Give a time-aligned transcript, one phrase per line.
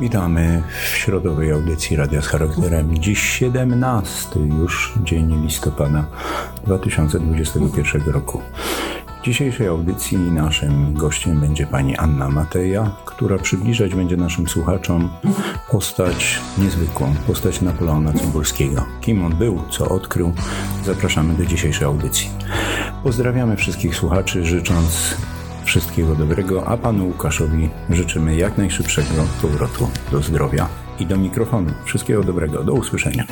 [0.00, 2.98] Witamy w środowej audycji Radia z charakterem.
[2.98, 6.04] Dziś 17 już dzień listopada
[6.66, 8.42] 2021 roku.
[9.20, 15.10] W dzisiejszej audycji naszym gościem będzie pani Anna Mateja, która przybliżać będzie naszym słuchaczom
[15.70, 18.86] postać niezwykłą, postać Napoleona Cybulskiego.
[19.00, 20.32] Kim on był, co odkrył,
[20.84, 22.30] zapraszamy do dzisiejszej audycji.
[23.02, 25.16] Pozdrawiamy wszystkich słuchaczy, życząc
[25.64, 30.68] wszystkiego dobrego, a panu Łukaszowi życzymy jak najszybszego powrotu do zdrowia
[30.98, 31.70] i do mikrofonu.
[31.84, 33.24] Wszystkiego dobrego, do usłyszenia.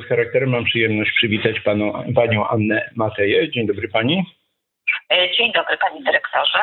[0.00, 3.50] Z Charakterem mam przyjemność przywitać panu, panią Annę Mateję.
[3.50, 4.24] Dzień dobry pani.
[5.10, 6.58] E, dzień dobry panie dyrektorze.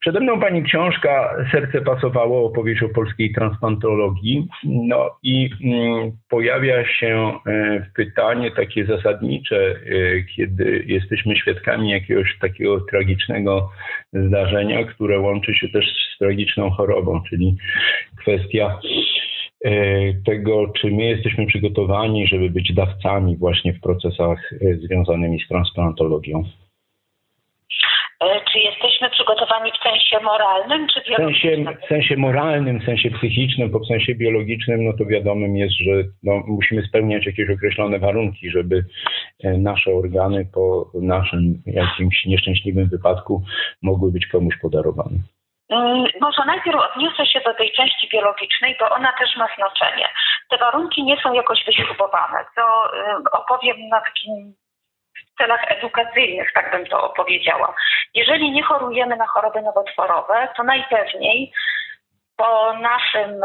[0.00, 4.46] Przede mną pani książka Serce pasowało, opowieść o polskiej transplantologii.
[4.64, 12.80] No i mm, pojawia się e, pytanie takie zasadnicze, e, kiedy jesteśmy świadkami jakiegoś takiego
[12.80, 13.70] tragicznego
[14.12, 15.84] zdarzenia, które łączy się też
[16.14, 17.56] z tragiczną chorobą, czyli
[18.16, 18.78] kwestia
[20.26, 26.44] tego, czy my jesteśmy przygotowani, żeby być dawcami właśnie w procesach e, związanymi z transplantologią.
[28.20, 31.76] E, Czy jesteśmy przygotowani w sensie moralnym, czy W sensie, biologicznym?
[31.84, 35.92] w sensie moralnym, w sensie psychicznym, bo w sensie biologicznym, no to wiadomym jest, że
[36.22, 38.84] no, musimy spełniać jakieś określone warunki, żeby
[39.44, 43.42] e, nasze organy po naszym jakimś nieszczęśliwym wypadku
[43.82, 45.16] mogły być komuś podarowane.
[45.72, 50.08] Mm, Może najpierw odniosę się do tej części biologicznej, bo ona też ma znaczenie.
[50.50, 52.62] Te warunki nie są jakoś wyśrubowane, to
[52.96, 54.54] y, opowiem na takim
[55.34, 57.74] w celach edukacyjnych, tak bym to opowiedziała.
[58.14, 61.52] Jeżeli nie chorujemy na choroby nowotworowe, to najpewniej
[62.36, 63.40] po, naszym,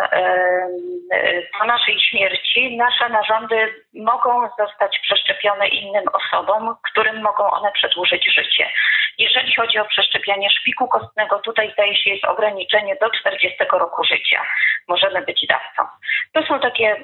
[1.59, 8.69] po naszej śmierci nasze narządy mogą zostać przeszczepione innym osobom, którym mogą one przedłużyć życie.
[9.17, 14.41] Jeżeli chodzi o przeszczepianie szpiku kostnego, tutaj zdaje się jest ograniczenie do 40 roku życia.
[14.87, 15.91] Możemy być dawcą.
[16.33, 16.95] To są takie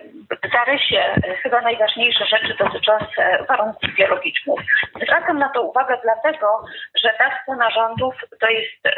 [0.43, 4.59] w zarysie e, chyba najważniejsze rzeczy dotyczące warunków biologicznych.
[4.95, 6.65] Zwracam na to uwagę dlatego,
[7.03, 8.91] że dawca narządów to jest, e,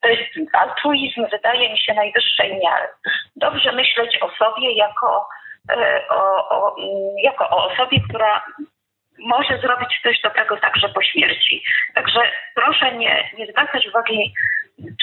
[0.00, 2.88] to jest altruizm, wydaje mi się, najwyższej miary.
[3.36, 5.28] Dobrze myśleć o sobie jako
[5.70, 6.76] e, o, o,
[7.22, 8.44] jako o osobie, która
[9.18, 11.62] może zrobić coś dobrego także po śmierci.
[11.94, 12.20] Także
[12.54, 14.34] proszę nie, nie zwracać uwagi,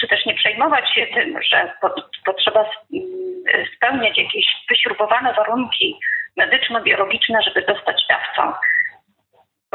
[0.00, 1.94] czy też nie przejmować się tym, że po,
[2.24, 5.98] potrzeba mm, spełniać jakieś wyśrubowane warunki
[6.36, 8.52] medyczno-biologiczne, żeby zostać dawcą.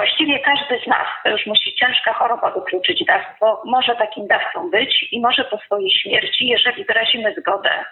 [0.01, 5.07] Właściwie każdy z nas, to już musi ciężka choroba wykluczyć dawstwo, może takim dawcą być
[5.11, 7.85] i może po swojej śmierci, jeżeli wyrazimy zgodę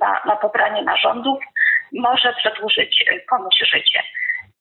[0.00, 1.38] na, na pobranie narządów,
[1.92, 4.02] może przedłużyć e, komuś życie.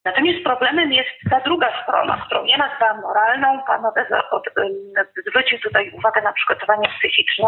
[0.05, 3.63] Natomiast problemem jest ta druga strona, którą ja nazwałam moralną.
[3.67, 4.93] Pan Odeza od, ym,
[5.27, 7.47] zwrócił tutaj uwagę na przygotowanie psychiczne.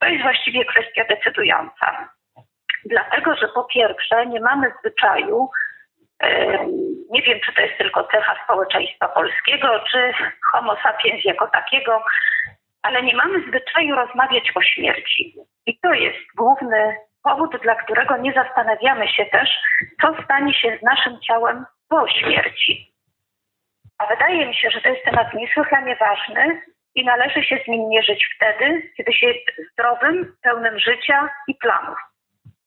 [0.00, 2.08] To jest właściwie kwestia decydująca.
[2.84, 5.48] Dlatego, że po pierwsze nie mamy zwyczaju,
[7.10, 10.12] nie wiem czy to jest tylko cecha społeczeństwa polskiego, czy
[10.52, 12.04] homo sapiens jako takiego,
[12.82, 15.34] ale nie mamy zwyczaju rozmawiać o śmierci.
[15.66, 19.50] I to jest główny powód, dla którego nie zastanawiamy się też,
[20.00, 22.92] co stanie się z naszym ciałem po śmierci.
[23.98, 26.62] A wydaje mi się, że to jest temat niesłychanie ważny
[26.94, 31.98] i należy się z nim mierzyć wtedy, kiedy się jest zdrowym, pełnym życia i planów.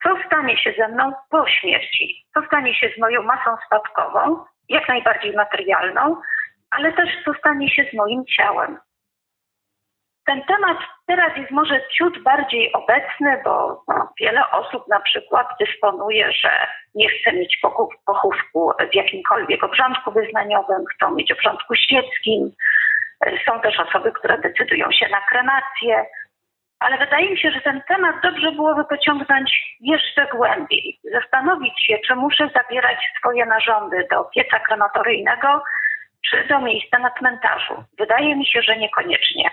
[0.06, 2.26] Co stanie się ze mną po śmierci?
[2.34, 6.22] Co stanie się z moją masą spadkową, jak najbardziej materialną,
[6.72, 8.80] ale też co stanie się z moim ciałem?
[10.26, 16.32] Ten temat teraz jest może ciut bardziej obecny, bo no, wiele osób na przykład dysponuje,
[16.32, 22.52] że nie chce mieć pochów, pochówku w jakimkolwiek obrządku wyznaniowym, chcą mieć obrządku świeckim.
[23.46, 26.06] Są też osoby, które decydują się na kremację,
[26.80, 31.00] ale wydaje mi się, że ten temat dobrze byłoby pociągnąć jeszcze głębiej.
[31.14, 35.64] Zastanowić się, czy muszę zabierać swoje narządy do pieca krematoryjnego,
[36.30, 37.84] czy do miejsca na cmentarzu.
[37.98, 39.52] Wydaje mi się, że niekoniecznie.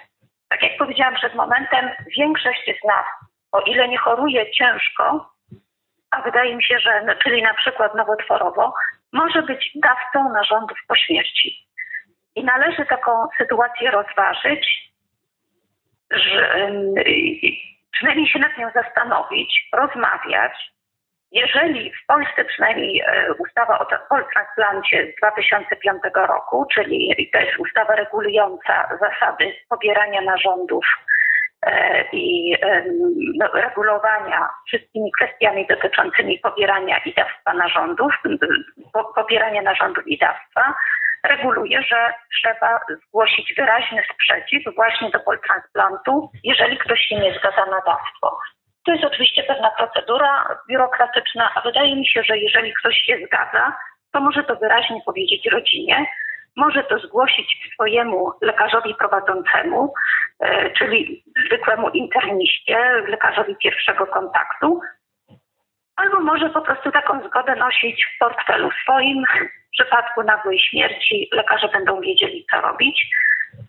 [0.48, 3.06] Tak jak powiedziałam przed momentem, większość z nas,
[3.52, 5.30] o ile nie choruje ciężko,
[6.10, 8.74] a wydaje mi się, że, no, czyli na przykład nowotworowo,
[9.12, 11.66] może być dawcą narządów po śmierci.
[12.36, 14.91] I należy taką sytuację rozważyć,
[16.12, 16.70] że,
[17.92, 20.72] przynajmniej się nad nią zastanowić, rozmawiać.
[21.32, 27.94] Jeżeli w Polsce przynajmniej e, ustawa o poltransplancie z 2005 roku, czyli to jest ustawa
[27.94, 30.84] regulująca zasady pobierania narządów
[31.66, 32.56] e, i
[33.38, 38.12] no, regulowania wszystkimi kwestiami dotyczącymi pobierania i dawstwa narządów,
[38.92, 40.74] po, pobierania narządów i dawstwa,
[41.24, 47.80] reguluje, że trzeba zgłosić wyraźny sprzeciw właśnie do poltransplantu, jeżeli ktoś się nie zgadza na
[47.80, 48.38] dawstwo.
[48.86, 53.76] To jest oczywiście pewna procedura biurokratyczna, a wydaje mi się, że jeżeli ktoś się zgadza,
[54.12, 56.06] to może to wyraźnie powiedzieć rodzinie,
[56.56, 59.94] może to zgłosić swojemu lekarzowi prowadzącemu,
[60.40, 64.80] e, czyli zwykłemu interniście, lekarzowi pierwszego kontaktu,
[65.96, 69.24] albo może po prostu taką zgodę nosić w portfelu swoim.
[69.72, 73.06] Przypadku nagłej śmierci lekarze będą wiedzieli, co robić.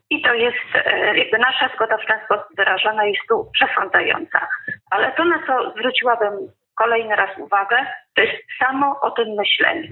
[0.10, 4.48] I to jest e, jakby nasza zgoda w ten sposób wyrażona jest tu przesądzająca.
[4.92, 6.34] Ale to, na co zwróciłabym
[6.76, 7.78] kolejny raz uwagę,
[8.16, 9.90] to jest samo o tym myślenie.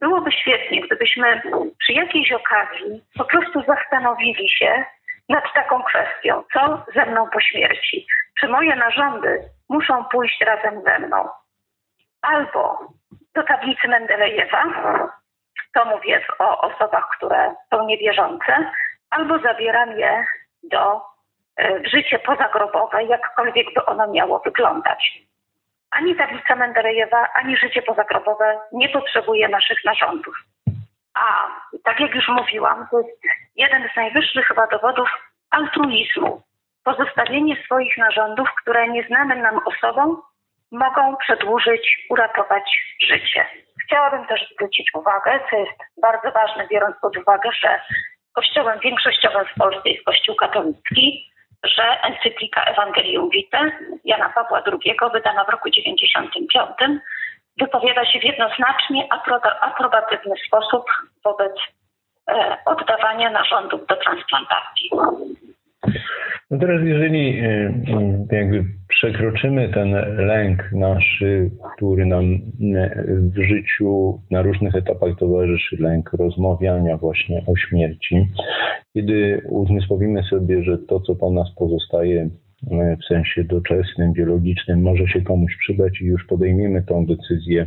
[0.00, 1.42] Byłoby świetnie, gdybyśmy
[1.78, 4.84] przy jakiejś okazji po prostu zastanowili się
[5.28, 8.06] nad taką kwestią, co ze mną po śmierci.
[8.40, 11.28] Czy moje narządy muszą pójść razem ze mną?
[12.22, 12.78] Albo
[13.34, 14.64] do tablicy Mendelejewa,
[15.74, 18.70] to mówię o osobach, które są niewierzące,
[19.10, 20.24] albo zabieram je
[20.62, 21.00] do
[21.56, 25.18] e, w życie pozagrobowe, jakkolwiek by ono miało wyglądać.
[25.90, 30.34] Ani tablica Mendelejewa, ani życie pozagrobowe nie potrzebuje naszych narządów.
[31.14, 31.48] A
[31.84, 33.20] tak jak już mówiłam, to jest
[33.56, 35.08] jeden z najwyższych chyba dowodów
[35.50, 36.42] altruizmu.
[36.84, 40.22] Pozostawienie swoich narządów, które nieznanym nam osobom
[40.72, 42.64] mogą przedłużyć, uratować
[43.00, 43.46] życie.
[43.84, 47.80] Chciałabym też zwrócić uwagę, co jest bardzo ważne, biorąc pod uwagę, że
[48.32, 51.32] kościołem większościowym w Polsce jest Kościół katolicki,
[51.64, 53.70] że encyklika Evangelium Vitae
[54.04, 56.52] Jana Pawła II, wydana w roku 95,
[57.60, 59.08] wypowiada się w jednoznacznie
[59.60, 60.84] aprobatywny sposób
[61.24, 61.52] wobec
[62.30, 64.90] e, oddawania narządów do transplantacji.
[66.50, 68.64] No teraz jeżeli e, jakby
[69.02, 71.24] przekroczymy ten lęk nasz,
[71.76, 78.26] który nam e, w życiu na różnych etapach towarzyszy, lęk rozmawiania właśnie o śmierci,
[78.94, 82.30] kiedy uzmysłowimy sobie, że to, co po nas pozostaje
[83.00, 87.66] w sensie doczesnym, biologicznym, może się komuś przydać i już podejmiemy tą decyzję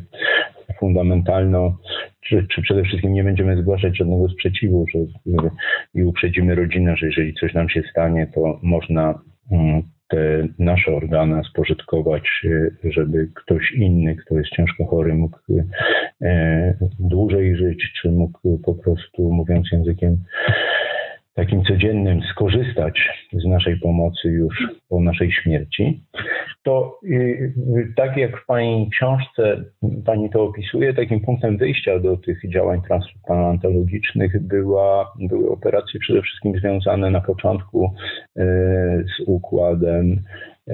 [0.79, 1.73] fundamentalną,
[2.21, 4.99] czy, czy przede wszystkim nie będziemy zgłaszać żadnego sprzeciwu, że,
[5.93, 11.43] i uprzedzimy rodzinę, że jeżeli coś nam się stanie, to można mm, te nasze organy
[11.43, 12.23] spożytkować,
[12.83, 15.37] żeby ktoś inny, kto jest ciężko chory, mógł
[16.21, 20.17] e, dłużej żyć, czy mógł po prostu, mówiąc językiem
[21.35, 26.03] takim codziennym skorzystać z naszej pomocy już po naszej śmierci,
[26.63, 27.53] to y,
[27.95, 29.63] tak jak w Pani książce
[30.05, 36.59] Pani to opisuje, takim punktem wyjścia do tych działań transplantologicznych była, były operacje przede wszystkim
[36.59, 38.41] związane na początku y,
[39.17, 40.19] z układem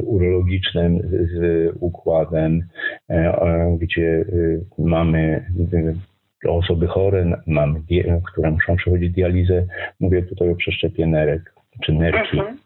[0.03, 2.63] urologicznym, z układem,
[3.11, 3.15] y,
[3.79, 4.25] gdzie
[4.77, 5.45] mamy
[6.49, 7.81] osoby chore, mamy,
[8.31, 9.65] które muszą przechodzić dializę.
[9.99, 11.53] Mówię tutaj o przeszczepie nerek
[11.85, 12.39] czy nerki.
[12.39, 12.57] Mhm.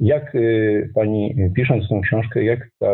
[0.00, 2.86] Jak y, pani, pisząc tę książkę, jak ta,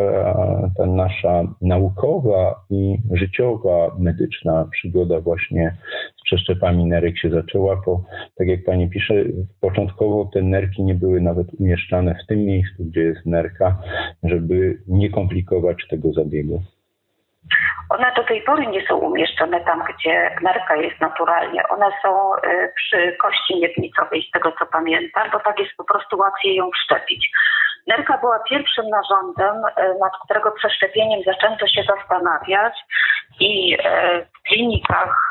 [0.77, 5.75] ta, nasza naukowa i życiowa, medyczna przygoda właśnie
[6.17, 8.03] z przeszczepami nerek się zaczęła, bo
[8.35, 9.13] tak jak pani pisze,
[9.61, 13.81] początkowo te nerki nie były nawet umieszczane w tym miejscu, gdzie jest nerka,
[14.23, 16.61] żeby nie komplikować tego zabiegu.
[17.89, 21.67] One do tej pory nie są umieszczone tam, gdzie nerka jest naturalnie.
[21.67, 26.17] One są y, przy kości miednicowej, z tego co pamiętam, bo tak jest po prostu
[26.17, 27.31] łatwiej ją wszczepić.
[27.87, 32.73] Nerka była pierwszym narządem, y, nad którego przeszczepieniem zaczęto się zastanawiać
[33.39, 33.77] i y,
[34.25, 35.29] w klinikach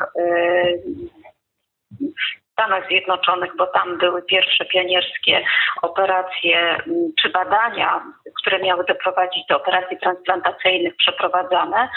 [2.55, 5.43] Stanach Zjednoczonych, bo tam były pierwsze pionierskie
[5.81, 8.03] operacje mm, czy badania,
[8.41, 11.89] które miały doprowadzić do operacji transplantacyjnych przeprowadzane.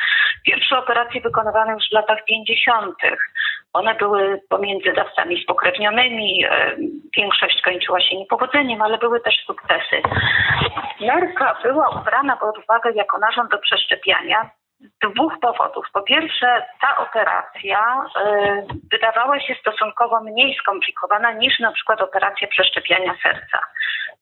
[0.46, 2.94] Pierwsze operacje wykonywane już w latach 50.
[3.72, 6.44] One były pomiędzy dawcami spokrewnionymi.
[6.44, 6.76] E,
[7.16, 10.02] większość kończyła się niepowodzeniem, ale były też sukcesy.
[11.00, 14.50] Nerka była ubrana pod uwagę jako narząd do przeszczepiania
[15.02, 15.86] dwóch powodów.
[15.92, 23.14] Po pierwsze, ta operacja y, wydawała się stosunkowo mniej skomplikowana niż na przykład operacja przeszczepiania
[23.22, 23.58] serca.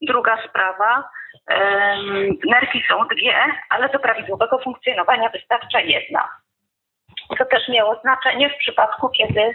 [0.03, 1.09] Druga sprawa,
[1.51, 1.55] y,
[2.45, 3.37] nerki są dwie,
[3.71, 6.29] ale do prawidłowego funkcjonowania wystarcza jedna.
[7.39, 9.55] To też miało znaczenie w przypadku, kiedy y,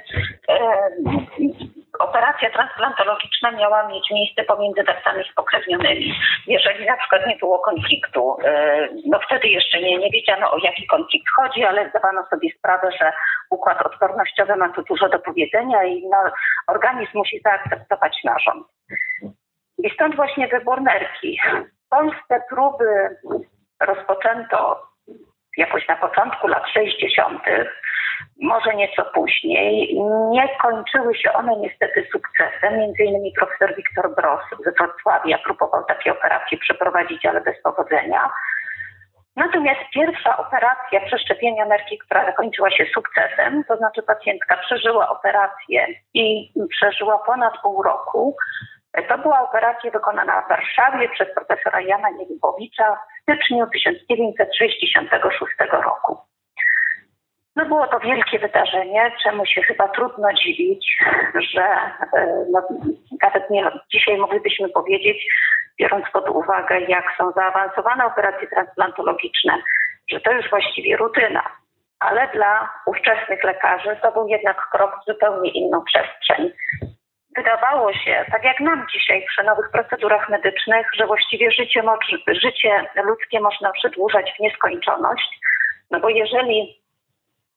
[2.04, 6.16] operacja transplantologiczna miała mieć miejsce pomiędzy dawcami spokrewnionymi.
[6.48, 10.88] Jeżeli na przykład nie było konfliktu, e, no wtedy jeszcze nie, nie wiedziano o jaki
[10.88, 13.12] konflikt chodzi, ale zdawano sobie sprawę, że
[13.50, 16.18] układ odpornościowy ma tu dużo do powiedzenia i no,
[16.68, 18.68] organizm musi zaakceptować narząd.
[19.78, 21.40] I stąd właśnie wybór nerki.
[21.86, 23.18] W Polsce próby
[23.80, 24.88] rozpoczęto
[25.58, 27.42] jakoś na początku lat 60
[28.42, 30.00] może nieco później.
[30.30, 32.80] Nie kończyły się one niestety sukcesem.
[32.80, 38.30] Między innymi profesor Wiktor Bros z Wrocławia próbował takie operacje przeprowadzić, ale bez powodzenia.
[39.36, 46.54] Natomiast pierwsza operacja przeszczepienia nerki, która zakończyła się sukcesem, to znaczy pacjentka przeżyła operację i
[46.70, 48.36] przeżyła ponad pół roku.
[49.10, 56.31] To była operacja wykonana w Warszawie przez profesora Jana Niewibowicza w styczniu 1966 roku.
[57.56, 60.98] No było to wielkie wydarzenie, czemu się chyba trudno dziwić,
[61.54, 61.64] że
[62.18, 62.62] e, no,
[63.22, 65.28] nawet nie, dzisiaj moglibyśmy powiedzieć,
[65.80, 69.54] biorąc pod uwagę, jak są zaawansowane operacje transplantologiczne
[70.12, 71.44] że to już właściwie rutyna.
[72.00, 76.52] Ale dla ówczesnych lekarzy to był jednak krok w zupełnie inną przestrzeń.
[77.36, 81.84] Wydawało się, tak jak nam dzisiaj przy nowych procedurach medycznych, że właściwie życie,
[82.28, 85.40] życie ludzkie można przedłużać w nieskończoność,
[85.92, 86.81] no bo jeżeli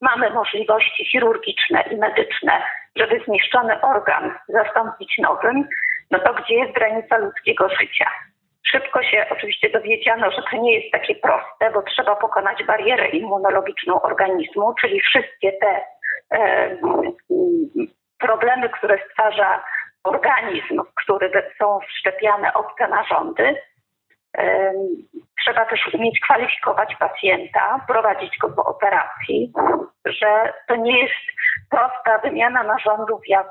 [0.00, 2.62] mamy możliwości chirurgiczne i medyczne,
[2.96, 5.68] żeby zniszczony organ zastąpić nowym,
[6.10, 8.10] no to gdzie jest granica ludzkiego życia?
[8.66, 14.02] Szybko się oczywiście dowiedziano, że to nie jest takie proste, bo trzeba pokonać barierę immunologiczną
[14.02, 15.84] organizmu, czyli wszystkie te
[16.38, 16.76] e,
[18.18, 19.64] problemy, które stwarza
[20.04, 23.56] organizm, w który są wszczepiane obce narządy.
[24.38, 24.72] E,
[25.44, 29.52] trzeba też umieć kwalifikować pacjenta, prowadzić go po operacji,
[30.04, 31.14] że to nie jest
[31.70, 33.50] prosta wymiana narządów jak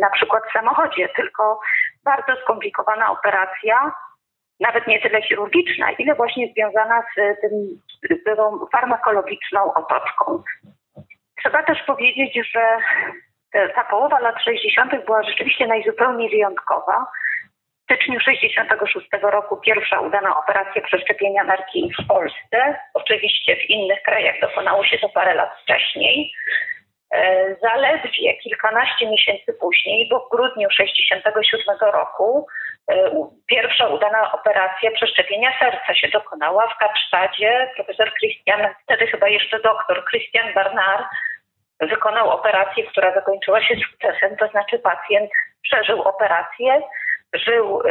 [0.00, 1.60] na przykład w samochodzie, tylko
[2.04, 3.92] bardzo skomplikowana operacja,
[4.60, 7.50] nawet nie tyle chirurgiczna, ile właśnie związana z, tym,
[8.10, 10.42] z tą farmakologiczną otoczką.
[11.38, 12.78] Trzeba też powiedzieć, że
[13.74, 15.04] ta połowa lat 60.
[15.04, 17.06] była rzeczywiście najzupełniej wyjątkowa.
[17.86, 22.78] Styczniu 66 roku pierwsza udana operacja przeszczepienia nerki w Polsce.
[22.94, 26.32] Oczywiście w innych krajach dokonało się to parę lat wcześniej.
[27.14, 32.46] E, zaledwie kilkanaście miesięcy później, bo w grudniu 1967 roku,
[32.90, 33.10] e,
[33.46, 37.70] pierwsza udana operacja przeszczepienia serca się dokonała w Kapsztadzie.
[37.76, 41.06] Profesor Christian, wtedy chyba jeszcze doktor Christian Barnard,
[41.80, 45.30] wykonał operację, która zakończyła się sukcesem, to znaczy pacjent
[45.62, 46.82] przeżył operację,
[47.38, 47.82] żył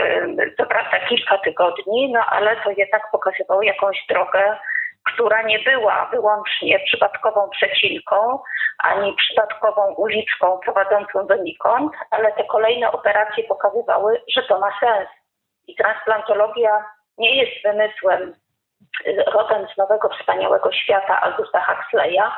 [0.57, 4.57] co prawda kilka tygodni, no ale to jednak pokazywało jakąś drogę
[5.05, 8.39] która nie była wyłącznie przypadkową przecinką,
[8.77, 15.09] ani przypadkową uliczką prowadzącą donikąd, ale te kolejne operacje pokazywały, że to ma sens.
[15.67, 16.85] I transplantologia
[17.17, 18.33] nie jest wymysłem
[19.07, 22.31] y, rodem z nowego wspaniałego świata Augusta Huxleya,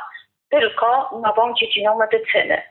[0.49, 2.61] tylko nową dziedziną medycyny.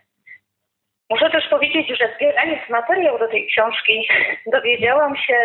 [1.10, 4.08] Muszę też powiedzieć, że zbierając materiał do tej książki,
[4.46, 5.38] dowiedziałam się,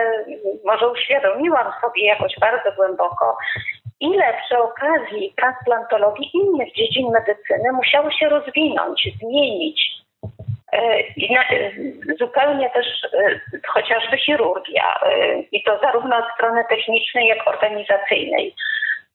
[0.66, 3.38] może uświadomiłam sobie jakoś bardzo głęboko,
[4.00, 10.02] ile przy okazji transplantologii innych dziedzin medycyny musiało się rozwinąć, zmienić.
[10.74, 10.80] E,
[11.40, 11.72] e,
[12.20, 15.00] zupełnie też e, chociażby chirurgia,
[15.52, 18.56] i to zarówno od strony technicznej, jak organizacyjnej.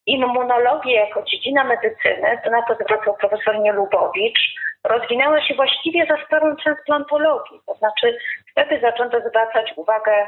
[0.07, 6.57] Immunologia jako dziedzina medycyny, to na to zwracał profesor Nielubowicz, rozwinęła się właściwie za sprawą
[6.57, 7.61] transplantologii.
[7.67, 8.19] To znaczy
[8.51, 10.27] wtedy zaczęto zwracać uwagę,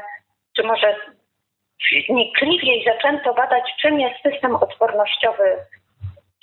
[0.55, 0.95] czy może
[2.09, 5.57] wnikliwiej zaczęto badać, czym jest system odpornościowy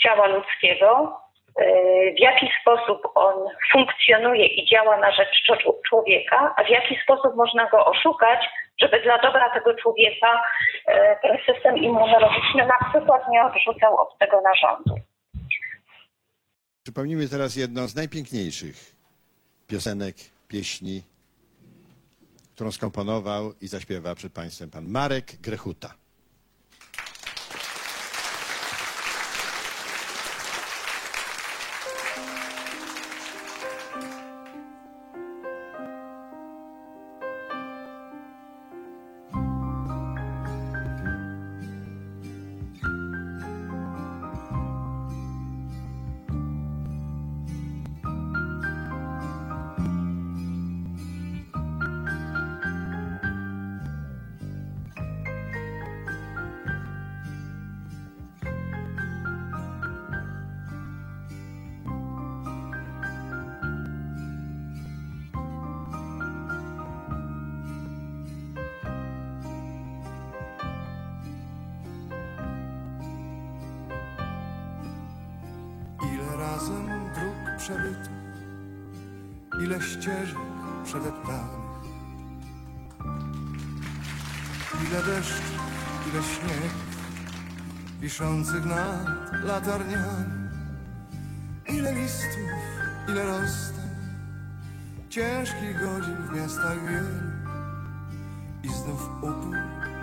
[0.03, 1.21] ciała ludzkiego,
[2.17, 3.35] w jaki sposób on
[3.73, 5.43] funkcjonuje i działa na rzecz
[5.89, 8.41] człowieka, a w jaki sposób można go oszukać,
[8.81, 10.43] żeby dla dobra tego człowieka
[10.89, 10.93] y,
[11.23, 14.95] ten system immunologiczny na przykład nie odrzucał od tego narządu.
[16.83, 18.77] Przypomnijmy teraz jedną z najpiękniejszych
[19.69, 20.15] piosenek,
[20.49, 21.03] pieśni
[22.57, 25.95] którą skomponował i zaśpiewa przed Państwem pan Marek Grechuta.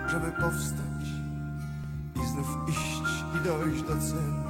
[0.06, 1.04] Żeby powstać
[2.16, 4.44] i znów iść i dojść do celu.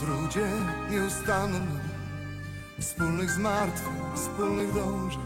[0.00, 0.46] trudzie
[0.90, 1.80] nieustannym,
[2.80, 5.20] wspólnych zmartwień, wspólnych dążeń.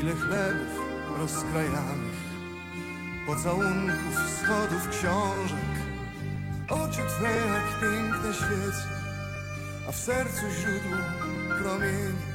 [0.00, 0.80] Ile chlebów
[1.18, 2.16] rozkrajanych,
[3.26, 5.75] pocałunków, schodów, książek,
[6.68, 8.88] oczy Twe jak piękne świece,
[9.88, 10.98] a w sercu źródło
[11.62, 12.26] promienie,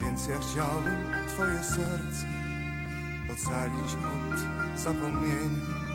[0.00, 2.26] więc ja chciałbym Twoje serce
[3.32, 5.86] ocalić od zapomnienia.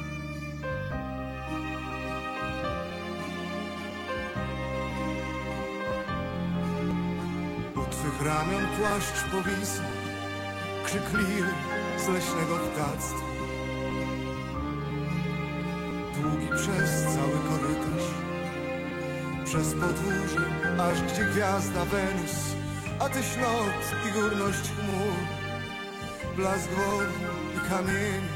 [8.26, 9.84] Ramion płaszcz powisa,
[10.86, 11.52] krzykliwy
[11.98, 13.31] z leśnego ptactwa.
[16.62, 18.08] Przez cały korytarz,
[19.46, 20.46] przez podwórze,
[20.80, 22.36] aż gdzie gwiazda Wenus,
[23.00, 25.18] a Tyś lot i górność chmur,
[26.36, 27.08] blask wody
[27.58, 28.28] i kamieni.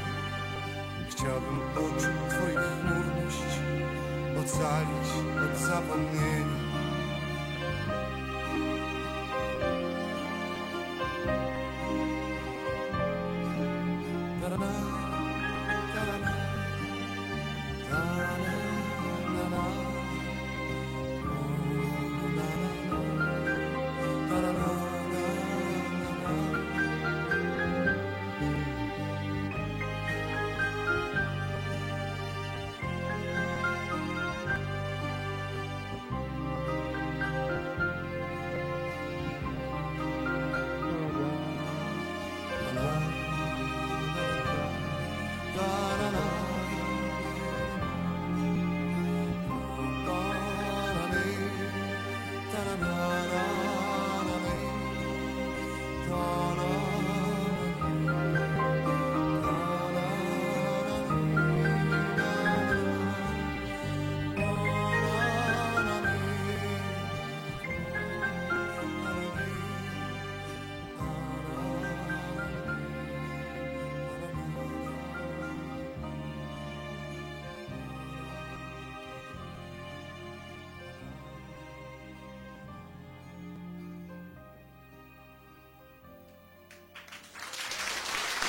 [1.10, 3.52] Chciałbym oczu Twoich chmurność
[4.40, 5.08] ocalić
[5.44, 6.65] od zapomnienia.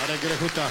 [0.07, 0.61] Marek Grechuta.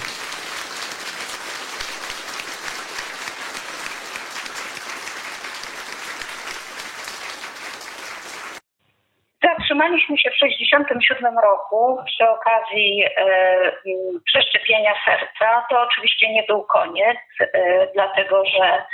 [9.42, 13.72] Zatrzymaliśmy się w 1967 roku przy okazji e,
[14.24, 15.66] przeszczepienia serca.
[15.70, 18.84] To oczywiście nie był koniec, e, dlatego że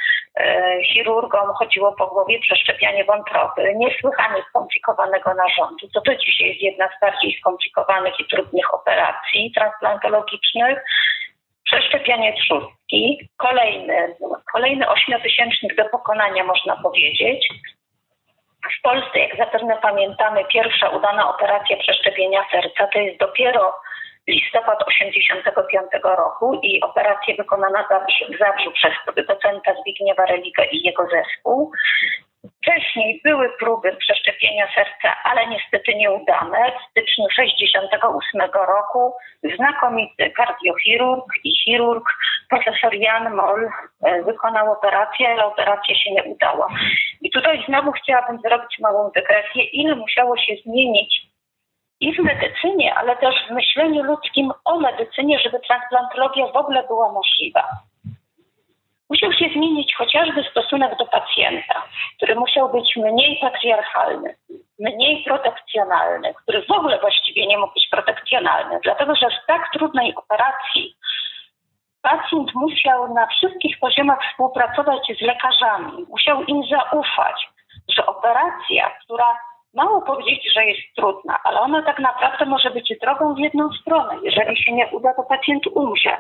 [0.93, 5.89] chirurgom chodziło po głowie przeszczepianie wątroby, niesłychanie skomplikowanego narządu.
[5.95, 10.79] To do dzisiaj jest jedna z bardziej skomplikowanych i trudnych operacji transplantologicznych.
[11.65, 14.17] Przeszczepianie trzustki, kolejny,
[14.53, 17.49] kolejny ośmiotysięcznik do pokonania można powiedzieć.
[18.79, 23.75] W Polsce, jak zapewne pamiętamy, pierwsza udana operacja przeszczepienia serca to jest dopiero
[24.29, 28.93] listopad 85 roku i operacja wykonana w Zabrzu, przez
[29.27, 31.73] docenta Zbigniewa Religę i jego zespół.
[32.63, 36.73] Wcześniej były próby przeszczepienia serca, ale niestety nieudane.
[36.73, 39.13] W styczniu 68 roku
[39.57, 42.05] znakomity kardiochirurg i chirurg
[42.51, 43.69] profesor Jan Moll
[44.05, 46.69] e, wykonał operację, ale operacja się nie udała.
[47.21, 51.32] I tutaj znowu chciałabym zrobić małą dygresję, ile musiało się zmienić
[52.03, 57.13] i w medycynie, ale też w myśleniu ludzkim o medycynie, żeby transplantologia w ogóle była
[57.13, 57.69] możliwa.
[59.11, 61.83] Musiał się zmienić chociażby stosunek do pacjenta,
[62.17, 64.35] który musiał być mniej patriarchalny,
[64.79, 70.15] mniej protekcjonalny, który w ogóle właściwie nie mógł być protekcjonalny, dlatego że w tak trudnej
[70.15, 70.95] operacji
[72.03, 77.49] pacjent musiał na wszystkich poziomach współpracować z lekarzami, musiał im zaufać,
[77.89, 79.37] że operacja, która
[79.75, 84.15] mało powiedzieć, że jest trudna, ale ona tak naprawdę może być drogą w jedną stronę.
[84.23, 86.17] Jeżeli się nie uda, to pacjent umrze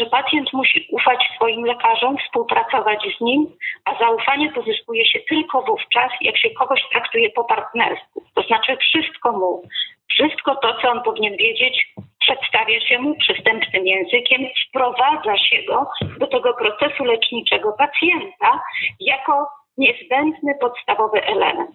[0.00, 3.46] że pacjent musi ufać swoim lekarzom, współpracować z nim,
[3.84, 8.22] a zaufanie pozyskuje się tylko wówczas, jak się kogoś traktuje po partnersku.
[8.34, 9.62] To znaczy wszystko mu,
[10.08, 16.26] wszystko to, co on powinien wiedzieć, przedstawia się mu przystępnym językiem, wprowadza się go do
[16.26, 18.60] tego procesu leczniczego pacjenta
[19.00, 19.46] jako
[19.78, 21.70] niezbędny, podstawowy element.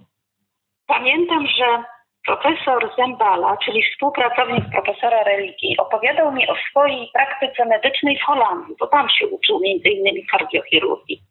[0.87, 1.83] Pamiętam, że
[2.25, 8.87] Profesor Zembala, czyli współpracownik profesora religii, opowiadał mi o swojej praktyce medycznej w Holandii, bo
[8.87, 11.21] tam się uczył między innymi kardiochirurgii.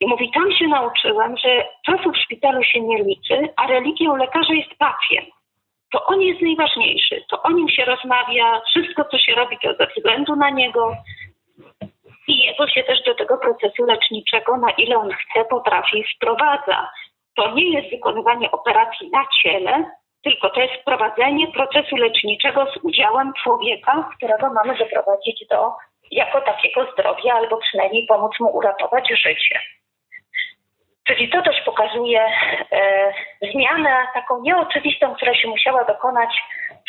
[0.00, 4.54] I mówi, tam się nauczyłem, że co w szpitalu się nie liczy, a religią lekarza
[4.54, 5.28] jest pacjent.
[5.92, 9.86] To on jest najważniejszy, to o nim się rozmawia, wszystko, co się robi, to ze
[9.86, 10.96] względu na niego.
[12.28, 16.90] I jego się też do tego procesu leczniczego, na ile on chce, potrafi, wprowadza.
[17.36, 19.84] To nie jest wykonywanie operacji na ciele,
[20.24, 25.72] tylko to jest prowadzenie procesu leczniczego z udziałem człowieka, którego mamy doprowadzić do
[26.10, 29.60] jako takiego zdrowia, albo przynajmniej pomóc mu uratować życie.
[31.06, 32.20] Czyli to też pokazuje
[32.72, 33.12] e,
[33.52, 36.42] zmianę taką nieoczywistą, która się musiała dokonać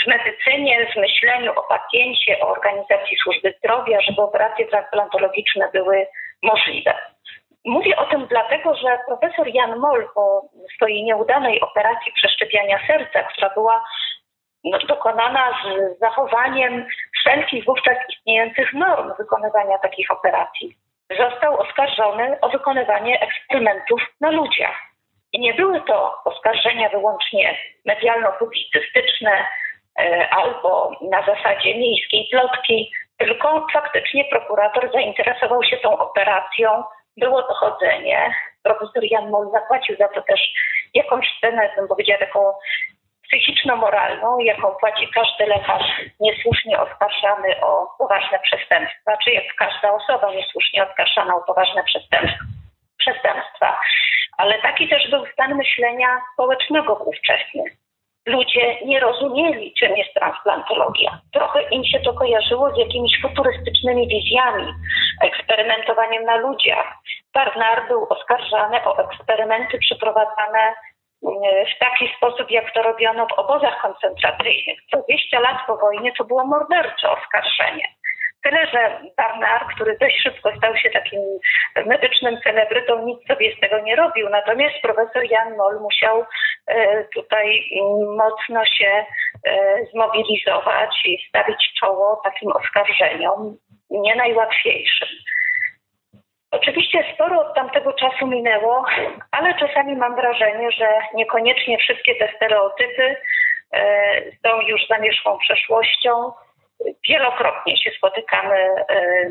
[0.04, 6.08] w medycynie, w myśleniu o pacjencie, o organizacji służby zdrowia, żeby operacje transplantologiczne były
[6.44, 7.15] możliwe.
[7.66, 10.42] Mówię o tym dlatego, że profesor Jan Moll po
[10.76, 13.86] swojej nieudanej operacji przeszczepiania serca, która była
[14.64, 16.88] no, dokonana z zachowaniem
[17.20, 20.76] wszelkich wówczas istniejących norm wykonywania takich operacji,
[21.18, 24.76] został oskarżony o wykonywanie eksperymentów na ludziach.
[25.34, 29.46] I nie były to oskarżenia wyłącznie medialno-publicystyczne
[30.00, 36.84] e, albo na zasadzie miejskiej plotki, tylko faktycznie prokurator zainteresował się tą operacją,
[37.18, 38.36] było dochodzenie.
[38.64, 40.42] Profesor Jan Moll zapłacił za to też
[40.94, 42.54] jakąś cenę, bym powiedziała, taką
[43.28, 50.84] psychiczno-moralną, jaką płaci każdy lekarz niesłusznie oskarżany o poważne przestępstwa, czy jak każda osoba niesłusznie
[50.84, 51.84] oskarżana o poważne
[52.98, 53.80] przestępstwa.
[54.38, 57.64] Ale taki też był stan myślenia społecznego ówczesny.
[58.26, 61.20] Ludzie nie rozumieli, czym jest transplantologia.
[61.34, 64.74] Trochę im się to kojarzyło z jakimiś futurystycznymi wizjami,
[65.22, 66.94] eksperymentowaniem na ludziach.
[67.34, 70.76] Barnard był oskarżany o eksperymenty przeprowadzane
[71.76, 74.80] w taki sposób, jak to robiono w obozach koncentracyjnych.
[74.94, 77.88] 20 lat po wojnie to było mordercze oskarżenie.
[78.46, 81.22] Tyle, że Barnard, który dość szybko stał się takim
[81.86, 84.30] medycznym celebrytą, nic sobie z tego nie robił.
[84.30, 86.26] Natomiast profesor Jan Moll musiał
[86.68, 87.70] e, tutaj
[88.18, 89.06] mocno się
[89.46, 93.58] e, zmobilizować i stawić czoło takim oskarżeniom,
[93.90, 95.08] nie najłatwiejszym.
[96.52, 98.86] Oczywiście sporo od tamtego czasu minęło,
[99.32, 103.16] ale czasami mam wrażenie, że niekoniecznie wszystkie te stereotypy
[103.74, 106.32] e, są już zamierzchłą przeszłością.
[107.10, 109.30] Wielokrotnie się spotykamy e,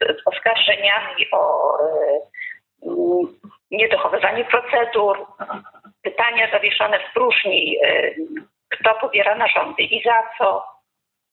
[0.00, 2.20] z oskarżeniami o e,
[3.70, 5.26] niedochowywanie procedur,
[6.02, 7.78] pytania zawieszone w próżni,
[8.68, 10.64] kto pobiera narządy i za co.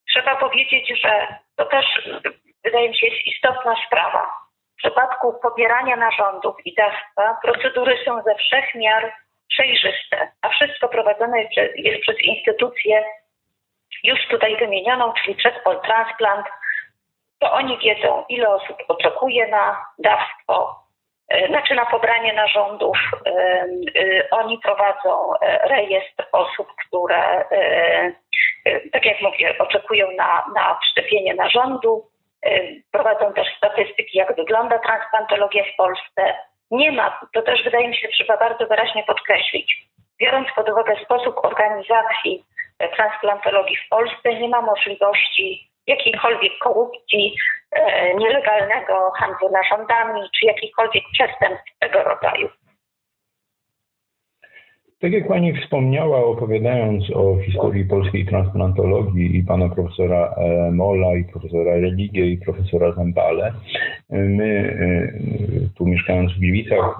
[0.09, 1.85] Trzeba powiedzieć, że to też
[2.63, 4.31] wydaje mi się jest istotna sprawa
[4.73, 9.13] w przypadku pobierania narządów i dawstwa procedury są ze wszech miar
[9.49, 11.43] przejrzyste, a wszystko prowadzone
[11.75, 13.03] jest przez instytucję
[14.03, 16.45] już tutaj wymienioną, czyli przez Poltransplant.
[17.39, 20.75] To oni wiedzą, ile osób oczekuje na dawstwo,
[21.29, 22.97] e, znaczy na pobranie narządów.
[23.25, 25.33] E, e, oni prowadzą
[25.63, 27.45] rejestr osób, które,
[28.91, 32.05] tak jak mówię, oczekują na, na wszczepienie narządu.
[32.91, 36.35] Prowadzą też statystyki, jak wygląda transplantologia w Polsce.
[36.71, 39.77] Nie ma, to też wydaje mi się trzeba bardzo wyraźnie podkreślić,
[40.19, 42.43] biorąc pod uwagę sposób organizacji
[42.87, 47.35] transplantologii w Polsce, nie ma możliwości jakiejkolwiek korupcji,
[47.71, 52.49] e, nielegalnego handlu narządami czy jakichkolwiek przestępstw tego rodzaju.
[54.99, 61.23] Tak jak Pani wspomniała, opowiadając o historii polskiej transplantologii i pana profesora e, Mola, i
[61.23, 63.53] profesora Religie, i profesora Zembale,
[64.09, 65.11] my e,
[65.75, 66.97] tu mieszkając w Gliwicach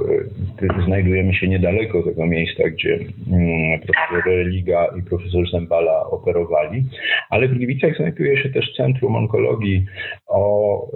[0.62, 3.00] e, znajdujemy się niedaleko tego miejsca, gdzie
[3.32, 6.84] mm, profesor Religa i profesor Zembala operowali,
[7.30, 9.86] ale w Gliwicach znajduje się też Centrum Onkologii
[10.28, 10.88] o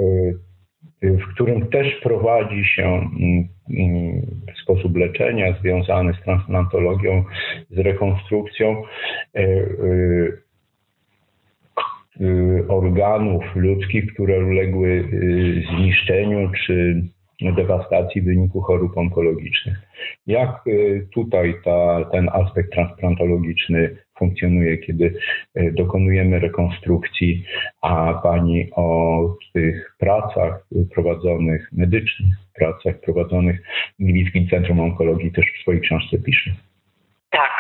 [1.04, 4.22] w którym też prowadzi się mm, mm,
[4.64, 7.24] sposób leczenia związany z transplantologią,
[7.70, 8.84] z rekonstrukcją
[9.36, 9.48] e, e,
[12.22, 15.10] e, organów ludzkich, które uległy
[15.70, 17.04] zniszczeniu czy
[17.42, 19.78] dewastacji w wyniku chorób onkologicznych.
[20.28, 20.64] Jak
[21.14, 25.14] tutaj ta, ten aspekt transplantologiczny funkcjonuje, kiedy
[25.56, 27.46] e, dokonujemy rekonstrukcji,
[27.82, 29.20] a pani o
[29.54, 33.62] tych pracach prowadzonych, medycznych pracach prowadzonych
[34.00, 36.52] w Gliwickim Centrum Onkologii też w swojej książce pisze.
[37.30, 37.52] Tak.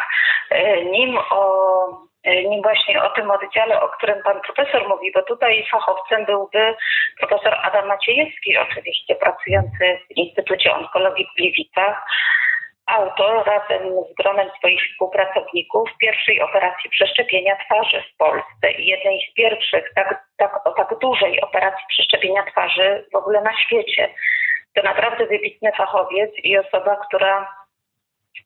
[0.52, 1.44] E, nim o
[2.24, 6.76] e, nim właśnie o tym oddziale, o którym pan profesor mówi, bo tutaj fachowcem byłby
[7.20, 12.06] profesor Adam Maciejewski, oczywiście pracujący w Instytucie Onkologii w Gliwicach,
[12.94, 19.34] autor razem z gronem swoich współpracowników pierwszej operacji przeszczepienia twarzy w Polsce i jednej z
[19.34, 24.10] pierwszych tak, tak, o tak dużej operacji przeszczepienia twarzy w ogóle na świecie.
[24.76, 27.48] To naprawdę wybitny fachowiec i osoba, która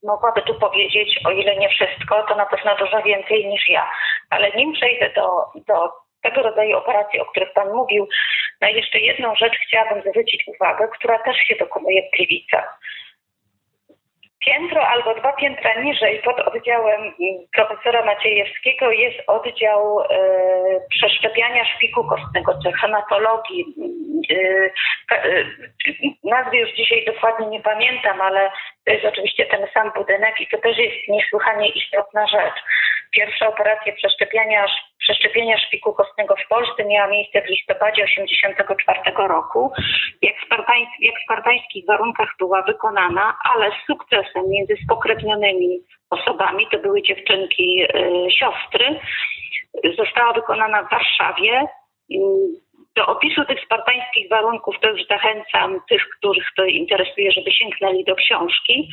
[0.03, 3.91] mogłaby tu powiedzieć, o ile nie wszystko, to na pewno dużo więcej niż ja.
[4.29, 5.27] Ale nim przejdę do,
[5.67, 5.91] do
[6.23, 8.07] tego rodzaju operacji, o których Pan mówił,
[8.61, 12.79] na jeszcze jedną rzecz chciałabym zwrócić uwagę, która też się dokonuje w Gliwicach
[14.45, 17.13] piętro albo dwa piętra niżej pod oddziałem
[17.55, 20.05] profesora Maciejewskiego jest oddział e,
[20.89, 23.65] przeszczepiania szpiku kostnego, czy hematologii,
[24.31, 25.45] e, y,
[26.23, 28.51] nazwy już dzisiaj dokładnie nie pamiętam, ale
[28.85, 32.63] to jest oczywiście ten sam budynek i to też jest niesłychanie istotna rzecz.
[33.11, 34.65] Pierwsza operacja przeszczepiania,
[34.99, 39.71] przeszczepienia szpiku kostnego w Polsce miała miejsce w listopadzie 1984 roku.
[40.21, 41.15] Jak w, spartań, jak
[41.83, 45.79] w warunkach była wykonana, ale z sukcesem między spokrewnionymi
[46.09, 47.87] osobami, to były dziewczynki y,
[48.31, 48.99] siostry,
[49.97, 51.67] została wykonana w Warszawie.
[52.95, 58.15] Do opisu tych spartańskich warunków to już zachęcam tych, których to interesuje, żeby sięgnęli do
[58.15, 58.89] książki,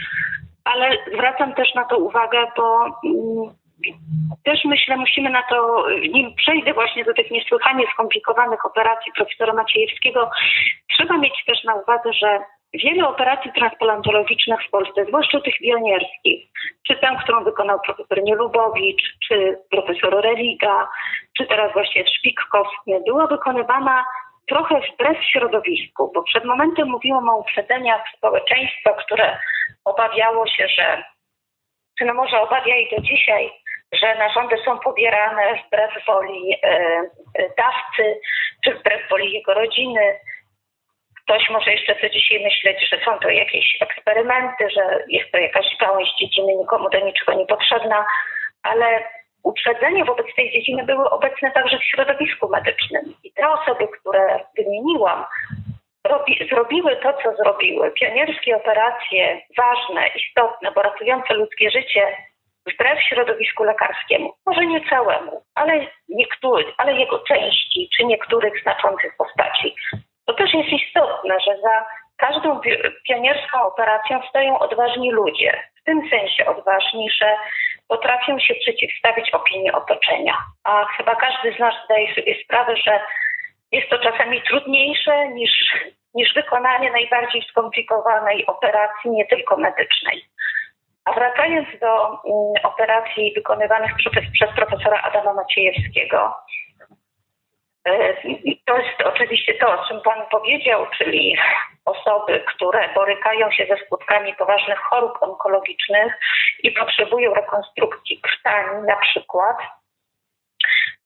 [0.64, 3.54] ale zwracam też na to uwagę, bo mm,
[4.44, 10.30] też myślę, musimy na to, nim przejdę właśnie do tych niesłychanie skomplikowanych operacji profesora Maciejewskiego,
[10.96, 12.38] trzeba mieć też na uwadze, że
[12.74, 16.48] wiele operacji transplantologicznych w Polsce, zwłaszcza tych pionierskich,
[16.86, 20.88] czy tę, którą wykonał profesor Nielubowicz, czy profesor Religa,
[21.38, 24.04] czy teraz właśnie szpik kostny, była wykonywana
[24.48, 29.38] trochę wbrew środowisku, bo przed momentem mówiłam o uprzedzeniach społeczeństwa, które
[29.84, 31.04] obawiało się, że,
[31.98, 33.50] czy no może obawia i do dzisiaj,
[33.94, 38.20] że narządy są pobierane wbrew woli e, e, dawcy,
[38.64, 40.18] czy wbrew woli jego rodziny.
[41.24, 45.66] Ktoś może jeszcze chce dzisiaj myśleć, że są to jakieś eksperymenty, że jest to jakaś
[45.80, 48.04] gałąź dziedziny nikomu do niczego niepotrzebna,
[48.62, 49.04] ale
[49.44, 53.14] uprzedzenia wobec tej dziedziny były obecne także w środowisku medycznym.
[53.24, 55.24] I te osoby, które wymieniłam,
[56.04, 57.90] robi, zrobiły to, co zrobiły.
[57.90, 62.16] Pionierskie operacje, ważne, istotne, bo ratujące ludzkie życie,
[62.66, 64.32] wbrew środowisku lekarskiemu.
[64.46, 69.74] Może nie całemu, ale, niektóry, ale jego części, czy niektórych znaczących postaci.
[70.26, 72.60] To też jest istotne, że za każdą
[73.08, 75.62] pionierską operacją stoją odważni ludzie.
[75.80, 77.36] W tym sensie odważni, że
[77.88, 80.36] potrafią się przeciwstawić opinii otoczenia.
[80.64, 83.00] A chyba każdy z nas zdaje sobie sprawę, że
[83.72, 85.50] jest to czasami trudniejsze niż,
[86.14, 90.24] niż wykonanie najbardziej skomplikowanej operacji, nie tylko medycznej.
[91.04, 96.34] A wracając do mm, operacji wykonywanych przez, przez profesora Adama Maciejewskiego,
[97.88, 98.14] e,
[98.66, 101.36] to jest oczywiście to, o czym Pan powiedział, czyli
[101.84, 106.12] osoby, które borykają się ze skutkami poważnych chorób onkologicznych
[106.62, 109.56] i potrzebują rekonstrukcji krtani na przykład,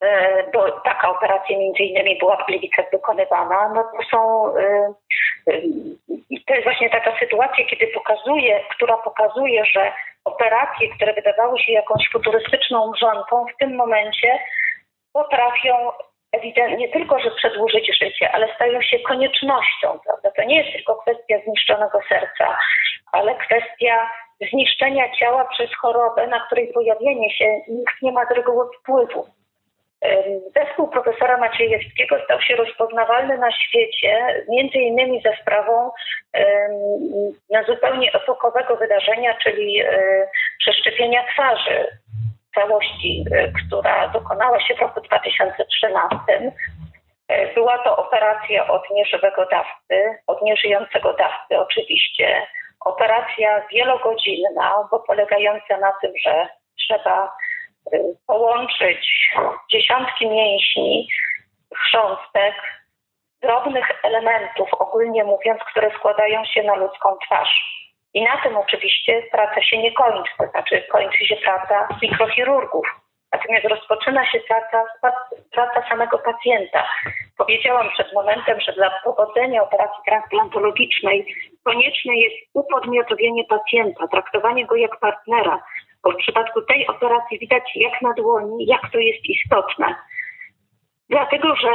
[0.01, 4.53] e, bo taka operacja między innymi była w Gliwicach wykonywana, no to są
[5.49, 5.61] e,
[6.47, 9.93] to jest właśnie taka sytuacja, kiedy pokazuje, która pokazuje, że
[10.25, 14.39] operacje, które wydawały się jakąś futurystyczną mrzonką, w tym momencie
[15.13, 15.75] potrafią
[16.33, 19.99] ewidentnie nie tylko, że przedłużyć życie, ale stają się koniecznością.
[20.05, 20.31] Prawda?
[20.37, 22.59] To nie jest tylko kwestia zniszczonego serca,
[23.13, 24.11] ale kwestia
[24.51, 29.27] zniszczenia ciała przez chorobę, na której pojawienie się nikt nie ma z reguły wpływu.
[30.57, 35.91] Zespół profesora Maciejewskiego stał się rozpoznawalny na świecie, między innymi za sprawą
[37.51, 39.89] na zupełnie epokowego wydarzenia, czyli e,
[40.59, 41.87] przeszczepienia twarzy
[42.55, 46.53] całości, e, która dokonała się w roku 2013.
[47.29, 52.47] E, była to operacja od nieżywego dawcy, od nieżyjącego dawcy oczywiście.
[52.85, 57.33] Operacja wielogodzinna, bo polegająca na tym, że trzeba
[58.27, 59.33] połączyć
[59.71, 61.09] dziesiątki mięśni,
[61.77, 62.55] chrząstek,
[63.43, 67.79] drobnych elementów, ogólnie mówiąc, które składają się na ludzką twarz.
[68.15, 72.87] I na tym oczywiście praca się nie kończy, to znaczy kończy się praca mikrochirurgów.
[73.33, 74.85] Natomiast rozpoczyna się praca,
[75.53, 76.89] praca samego pacjenta.
[77.39, 81.35] Powiedziałam przed momentem, że dla powodzenia operacji transplantologicznej
[81.65, 85.63] konieczne jest upodmiotowienie pacjenta, traktowanie go jak partnera,
[86.05, 89.95] bo w przypadku tej operacji widać jak na dłoni, jak to jest istotne.
[91.11, 91.69] Dlatego, że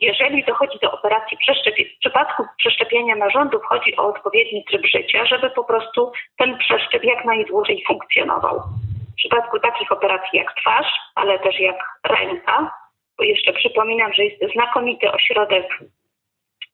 [0.00, 5.50] jeżeli dochodzi do operacji przeszczepienia, w przypadku przeszczepienia narządów chodzi o odpowiedni tryb życia, żeby
[5.50, 8.62] po prostu ten przeszczep jak najdłużej funkcjonował.
[9.12, 12.70] W przypadku takich operacji jak twarz, ale też jak ręka,
[13.18, 15.78] bo jeszcze przypominam, że jest znakomity ośrodek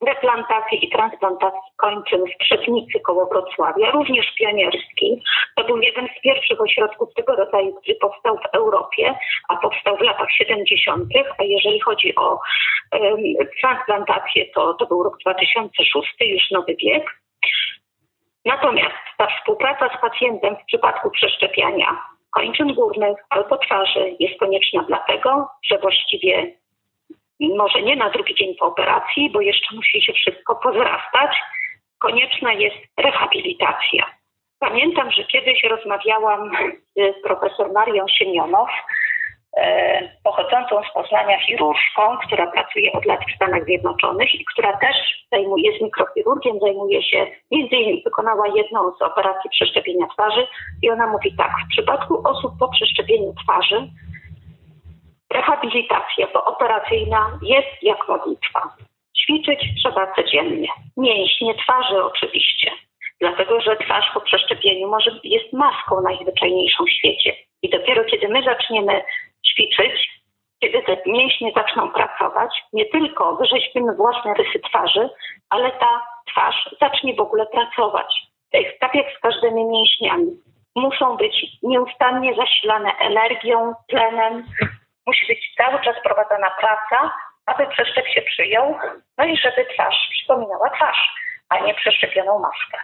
[0.07, 5.23] replantacji i transplantacji kończyn w Trzebnicy koło Wrocławia, również pionierski.
[5.55, 9.15] To był jeden z pierwszych ośrodków tego rodzaju, który powstał w Europie,
[9.49, 11.03] a powstał w latach 70.,
[11.37, 12.39] a jeżeli chodzi o
[12.91, 13.17] um,
[13.61, 17.23] transplantację, to, to był rok 2006, już nowy wiek.
[18.45, 21.97] Natomiast ta współpraca z pacjentem w przypadku przeszczepiania
[22.33, 26.62] kończyn górnych albo twarzy jest konieczna dlatego, że właściwie
[27.39, 31.31] może nie na drugi dzień po operacji, bo jeszcze musi się wszystko pozrastać,
[31.99, 34.05] konieczna jest rehabilitacja.
[34.59, 36.51] Pamiętam, że kiedyś rozmawiałam
[36.95, 38.69] z profesor Marią Siemionow,
[39.57, 44.95] e, pochodzącą z Poznania chirurżką, która pracuje od lat w Stanach Zjednoczonych i która też
[45.31, 50.47] zajmuje, jest mikrochirurgiem, zajmuje się, między innymi wykonała jedną z operacji przeszczepienia twarzy
[50.81, 53.87] i ona mówi tak, w przypadku osób po przeszczepieniu twarzy
[55.33, 58.61] rehabilitacja pooperacyjna jest jak modlitwa.
[59.17, 60.67] Ćwiczyć trzeba codziennie.
[60.97, 62.71] Mięśnie twarzy oczywiście,
[63.19, 67.35] dlatego że twarz po przeszczepieniu może jest maską najzwyczajniejszą w świecie.
[67.61, 69.03] I dopiero kiedy my zaczniemy
[69.47, 70.09] ćwiczyć,
[70.59, 75.09] kiedy te mięśnie zaczną pracować, nie tylko wyrzeźbimy własne rysy twarzy,
[75.49, 78.33] ale ta twarz zacznie w ogóle pracować.
[78.79, 80.31] Tak jak z każdymi mięśniami.
[80.75, 84.43] Muszą być nieustannie zasilane energią, tlenem.
[85.07, 88.79] Musi być cały czas prowadzona praca, aby przeszczep się przyjął,
[89.17, 91.13] no i żeby twarz przypominała twarz,
[91.49, 92.77] a nie przeszczepioną maskę.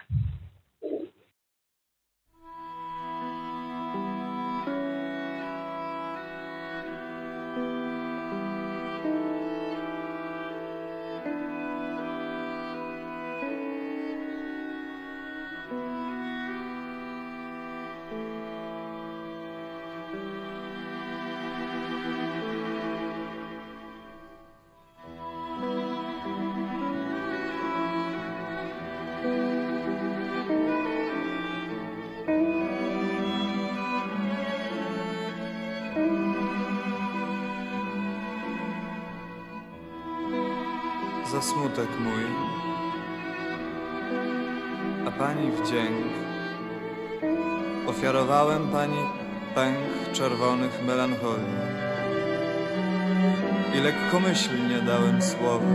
[54.29, 55.65] I lekkomyślnie dałem słowo,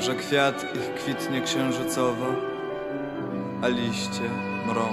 [0.00, 2.26] że kwiat ich kwitnie księżycowo,
[3.62, 4.20] a liście
[4.66, 4.86] mrą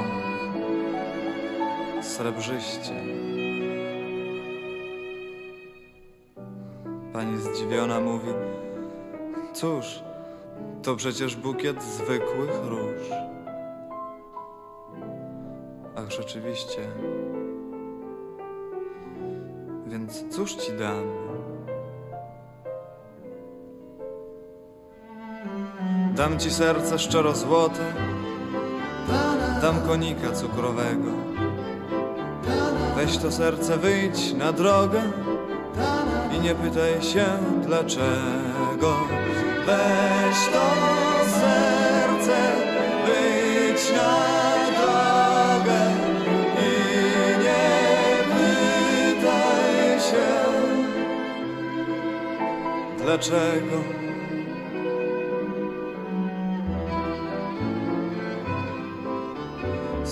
[2.01, 2.93] srebrzyście.
[7.13, 8.34] Pani zdziwiona mówi,
[9.53, 10.03] Cóż,
[10.84, 13.09] to przecież bukiet zwykłych róż.
[15.95, 16.82] Ach, rzeczywiście.
[19.88, 21.30] Więc cóż ci dam?
[26.16, 27.93] Dam ci serce szczero złote,
[29.62, 31.12] dam konika cukrowego.
[32.95, 35.01] Weź to serce, wyjdź na drogę
[36.38, 37.26] i nie pytaj się
[37.66, 38.95] dlaczego.
[39.66, 40.66] Weź to
[41.39, 42.38] serce,
[43.05, 44.18] wyjdź na
[44.82, 45.80] drogę
[46.57, 46.72] i
[47.43, 47.64] nie
[48.34, 50.28] pytaj się
[53.03, 54.01] dlaczego.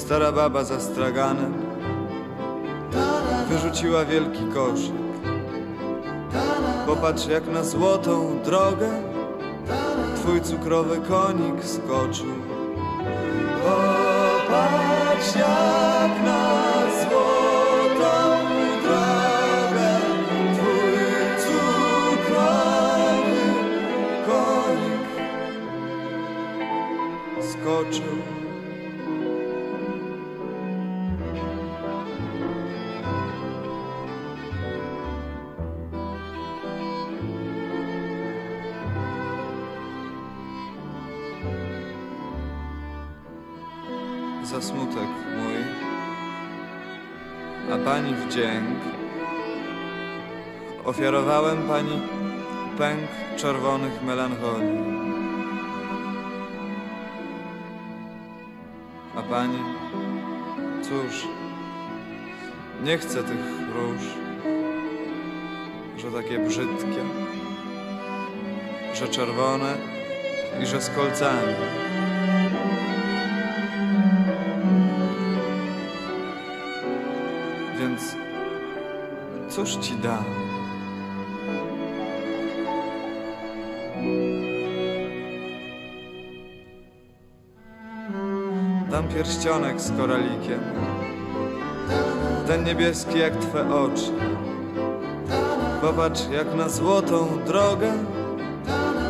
[0.09, 1.53] Stara baba za straganem
[3.49, 4.95] wyrzuciła wielki koszyk.
[6.85, 8.89] Popatrz jak na złotą drogę
[10.15, 12.33] Twój cukrowy konik skoczył.
[13.63, 18.37] Popatrz jak na złotą
[18.83, 19.89] drogę
[20.53, 20.97] Twój
[21.43, 22.63] cukrowy
[24.25, 25.09] konik
[27.51, 28.38] skoczył
[48.29, 48.79] wdzięk.
[50.85, 52.01] Ofiarowałem pani
[52.77, 53.01] pęk
[53.37, 54.79] czerwonych melancholii.
[59.15, 59.59] A pani,
[60.81, 61.27] cóż,
[62.83, 64.03] nie chcę tych róż,
[65.97, 67.03] że takie brzydkie,
[68.93, 69.75] że czerwone
[70.63, 71.88] i że z kolcami.
[80.03, 80.25] Dam?
[88.91, 90.59] Dam pierścionek z koralikiem,
[92.47, 94.11] ten niebieski jak twe oczy.
[95.81, 97.93] Popatrz jak na złotą drogę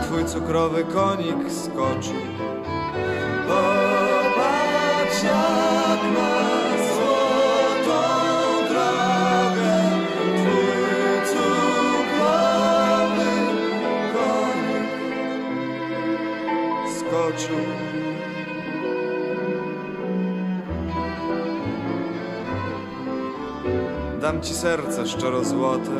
[0.03, 2.28] twój cukrowy konik skoczył.
[24.21, 25.91] Dam ci serce szczerozłote,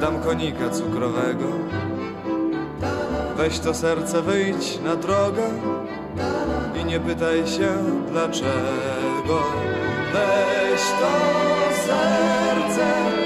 [0.00, 1.46] dam konika cukrowego.
[3.36, 5.42] Weź to serce, wyjdź na drogę
[6.82, 7.68] i nie pytaj się
[8.10, 9.42] dlaczego.
[10.12, 11.12] Weź to
[11.86, 13.21] serce,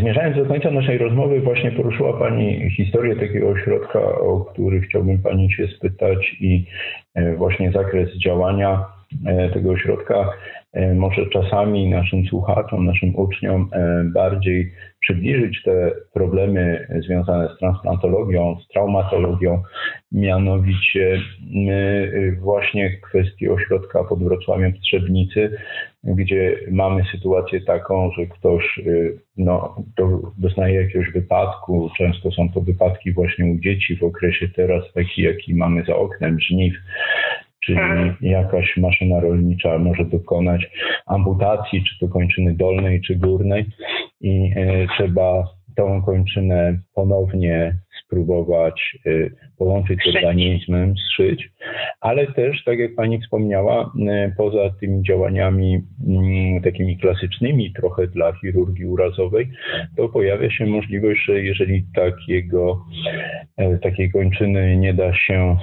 [0.00, 5.52] Zmierzając do końca naszej rozmowy, właśnie poruszyła Pani historię takiego ośrodka, o który chciałbym Pani
[5.52, 6.66] się spytać i
[7.14, 8.72] e, właśnie zakres działania.
[8.72, 8.93] e,
[9.52, 10.32] tego ośrodka
[10.72, 18.56] e, może czasami naszym słuchaczom, naszym uczniom e, bardziej przybliżyć te problemy związane z transplantologią,
[18.64, 19.62] z traumatologią,
[20.12, 21.20] mianowicie
[21.70, 25.56] e, właśnie kwestii ośrodka pod Wrocławiem w Trzebnicy,
[26.04, 28.80] gdzie mamy sytuację taką, że ktoś
[29.36, 31.90] no, do, doznaje jakiegoś wypadku.
[31.98, 36.40] Często są to wypadki właśnie u dzieci w okresie teraz taki, jaki mamy za oknem,
[36.40, 36.74] żniw.
[37.64, 37.78] Czyli
[38.20, 40.70] jakaś maszyna rolnicza może dokonać
[41.06, 43.66] amputacji, czy to kończyny dolnej, czy górnej,
[44.20, 45.44] i e, trzeba
[45.76, 51.50] tą kończynę ponownie spróbować y, połączyć z organizmem, zszyć,
[52.00, 53.92] ale też, tak jak Pani wspomniała,
[54.26, 59.50] y, poza tymi działaniami mm, takimi klasycznymi, trochę dla chirurgii urazowej,
[59.96, 62.84] to pojawia się możliwość, że jeżeli takiego,
[63.56, 65.56] e, takiej kończyny nie da się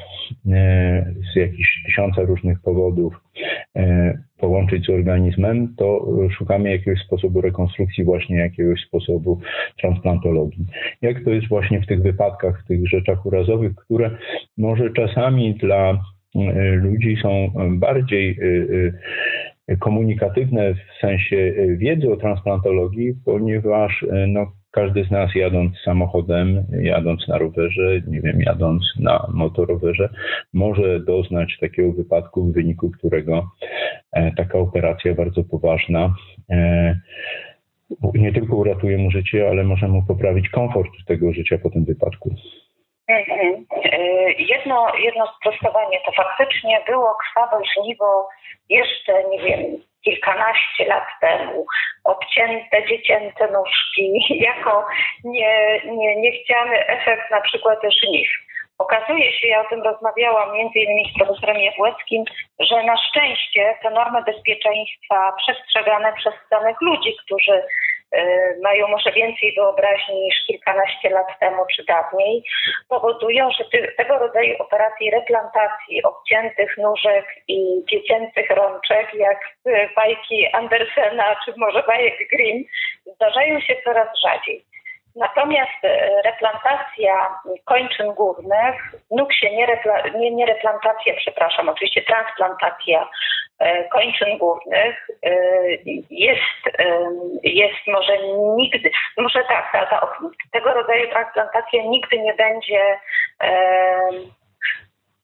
[1.34, 3.14] z jakichś tysiąca różnych powodów
[4.38, 6.08] połączyć z organizmem, to
[6.38, 9.40] szukamy jakiegoś sposobu rekonstrukcji, właśnie jakiegoś sposobu
[9.82, 10.66] transplantologii.
[11.02, 14.12] Jak to jest właśnie w tych wypadkach, w tych rzeczach urazowych, które
[14.58, 16.02] może czasami dla
[16.36, 18.46] e, ludzi są bardziej e,
[19.68, 25.72] e, komunikatywne w sensie e, wiedzy o transplantologii, ponieważ e, no, każdy z nas jadąc
[25.86, 30.10] samochodem, jadąc na rowerze, nie wiem, jadąc na motorowerze,
[30.54, 33.52] może doznać takiego wypadku, w wyniku którego
[34.12, 36.16] e, taka operacja bardzo poważna
[36.50, 36.96] e,
[38.14, 42.36] nie tylko uratuje mu życie, ale może mu poprawić komfort tego życia po tym wypadku.
[43.08, 43.66] Mhm.
[43.84, 48.30] E, Jedno, jedno sprostowanie to faktycznie było krwawe żniwo
[48.70, 51.66] jeszcze, nie wiem, kilkanaście lat temu.
[52.04, 54.86] Obcięte dziecięce nóżki jako
[55.24, 58.30] nie, nie, niechciany efekt na przykład żniw.
[58.78, 62.24] Okazuje się, ja o tym rozmawiałam między innymi z profesorem Jabłeckim,
[62.60, 67.64] że na szczęście te normy bezpieczeństwa przestrzegane przez danych ludzi, którzy
[68.64, 72.44] mają może więcej wyobraźni niż kilkanaście lat temu czy dawniej,
[72.90, 80.48] powodują, że ty, tego rodzaju operacji replantacji obciętych nóżek i dziecięcych rączek, jak y, bajki
[80.54, 82.64] Andersena czy może bajek Grimm,
[83.16, 84.71] zdarzają się coraz rzadziej.
[85.16, 87.30] Natomiast e, replantacja
[87.66, 88.76] kończyn górnych,
[89.12, 93.10] nóg się nie, repla, nie, nie replantacja, przepraszam, oczywiście transplantacja
[93.60, 95.32] e, kończyn górnych e,
[96.10, 96.78] jest,
[97.44, 98.18] jest może
[98.58, 100.18] nigdy, może tak, ta, ta,
[100.52, 103.00] tego rodzaju transplantacja nigdy nie będzie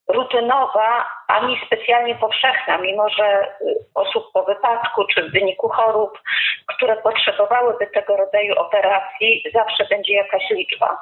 [0.07, 6.19] rutynowa, ani specjalnie powszechna, mimo że y, osób po wypadku czy w wyniku chorób,
[6.67, 10.97] które potrzebowałyby tego rodzaju operacji, zawsze będzie jakaś liczba.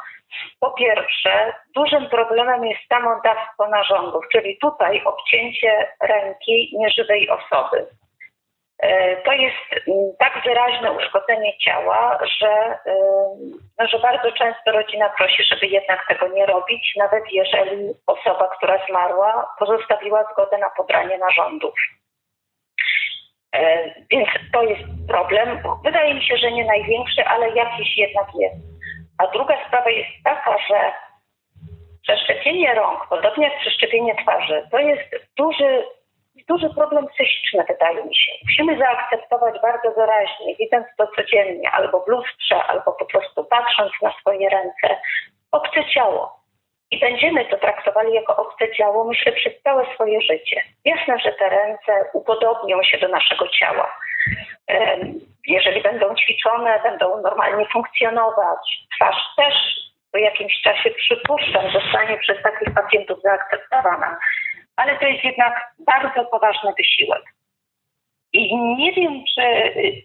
[0.60, 7.88] Po pierwsze, dużym problemem jest samodawstwo narządów, czyli tutaj obcięcie ręki nieżywej osoby.
[8.80, 15.10] E, To jest mm, tak wyraźne uszkodzenie ciała, że, ym, no, że bardzo często rodzina
[15.10, 21.18] prosi, żeby jednak tego nie robić, nawet jeżeli osoba, która zmarła, pozostawiła zgodę na pobranie
[21.18, 21.74] narządów.
[23.56, 25.60] E, Więc to jest problem.
[25.84, 28.56] Wydaje mi się, że nie największy, ale jakiś jednak jest.
[29.18, 30.92] A druga sprawa jest taka, że
[32.04, 35.84] przeszczepienie rąk, podobnie jak przeszczepienie twarzy, to jest duży
[36.48, 38.32] duży problem psychiczny, wydaje mi się.
[38.44, 44.14] Musimy zaakceptować bardzo wyraźnie, widząc to codziennie, albo w lustrze, albo po prostu patrząc na
[44.20, 44.98] swoje ręce,
[45.52, 46.46] obce ciało.
[46.92, 50.64] i będziemy to traktowali jako obce ciało, myślę, przez całe swoje życie.
[50.86, 53.98] Jasne, że te ręce upodobnią się do naszego ciała.
[55.48, 58.88] Jeżeli będą ćwiczone, będą normalnie funkcjonować.
[58.96, 59.54] Twarz też
[60.12, 64.18] po jakimś czasie przypuszczam, zostanie przez takich pacjentów zaakceptowana.
[64.76, 67.24] Ale to jest jednak bardzo poważny wysiłek.
[68.34, 69.42] I nie wiem, czy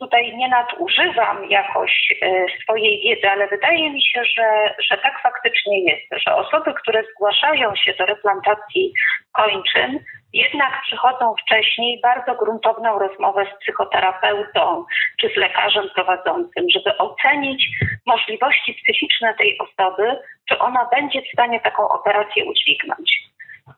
[0.01, 5.85] tutaj nie nadużywam jakoś y, swojej wiedzy, ale wydaje mi się, że, że tak faktycznie
[5.85, 8.93] jest, że osoby, które zgłaszają się do replantacji
[9.33, 9.99] kończyn,
[10.33, 14.85] jednak przychodzą wcześniej bardzo gruntowną rozmowę z psychoterapeutą
[15.21, 17.69] czy z lekarzem prowadzącym, żeby ocenić
[18.07, 20.19] możliwości psychiczne tej osoby,
[20.49, 23.31] czy ona będzie w stanie taką operację udźwignąć.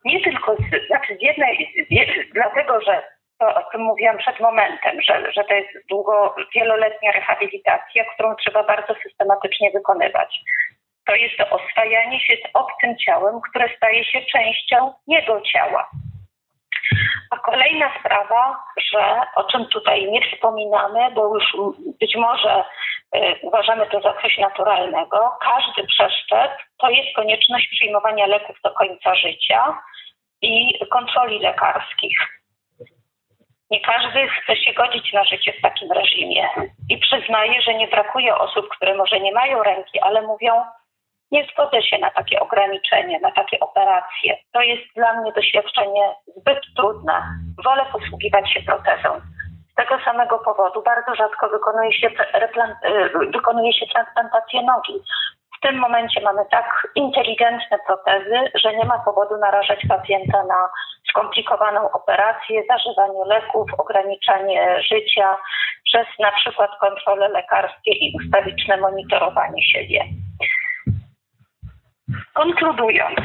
[0.05, 3.03] Nie tylko z, znaczy z jednej, z dlatego, że
[3.39, 8.63] to, o tym mówiłam przed momentem, że, że to jest długo, wieloletnia rehabilitacja, którą trzeba
[8.63, 10.41] bardzo systematycznie wykonywać.
[11.07, 15.91] To jest to oswajanie się z obcym ciałem, które staje się częścią jego ciała.
[17.31, 21.45] A kolejna sprawa, że o czym tutaj nie wspominamy, bo już
[22.01, 22.65] być może
[23.17, 29.15] y, uważamy to za coś naturalnego, każdy przeszczep to jest konieczność przyjmowania leków do końca
[29.15, 29.79] życia
[30.43, 32.19] i kontroli lekarskich.
[33.71, 36.49] Nie każdy chce się godzić na życie w takim reżimie
[36.91, 40.53] i przyznaje, że nie brakuje osób, które może nie mają ręki, ale mówią,
[41.33, 44.37] nie zgodzę się na takie ograniczenie, na takie operacje.
[44.53, 47.23] To jest dla mnie doświadczenie zbyt trudne.
[47.65, 49.21] Wolę posługiwać się protezą.
[49.73, 55.03] Z tego samego powodu bardzo rzadko wykonuje się, y, wykonuje się transplantację nogi.
[55.59, 60.69] W tym momencie mamy tak inteligentne protezy, że nie ma powodu narażać pacjenta na
[61.09, 65.37] skomplikowaną operację, zażywanie leków, ograniczanie życia
[65.85, 70.05] przez na przykład kontrole lekarskie i ustawiczne monitorowanie siebie.
[72.35, 73.19] Konkludując,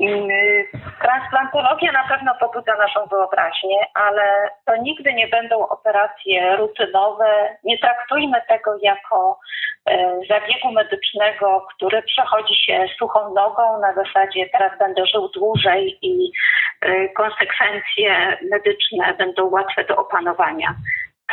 [0.00, 0.28] mm,
[1.02, 7.56] transplantologia na pewno pobudza naszą wyobraźnię, ale to nigdy nie będą operacje rutynowe.
[7.64, 9.38] Nie traktujmy tego jako
[9.86, 16.32] e, zabiegu medycznego, który przechodzi się suchą nogą na zasadzie teraz będę żył dłużej i
[16.80, 20.74] e, konsekwencje medyczne będą łatwe do opanowania.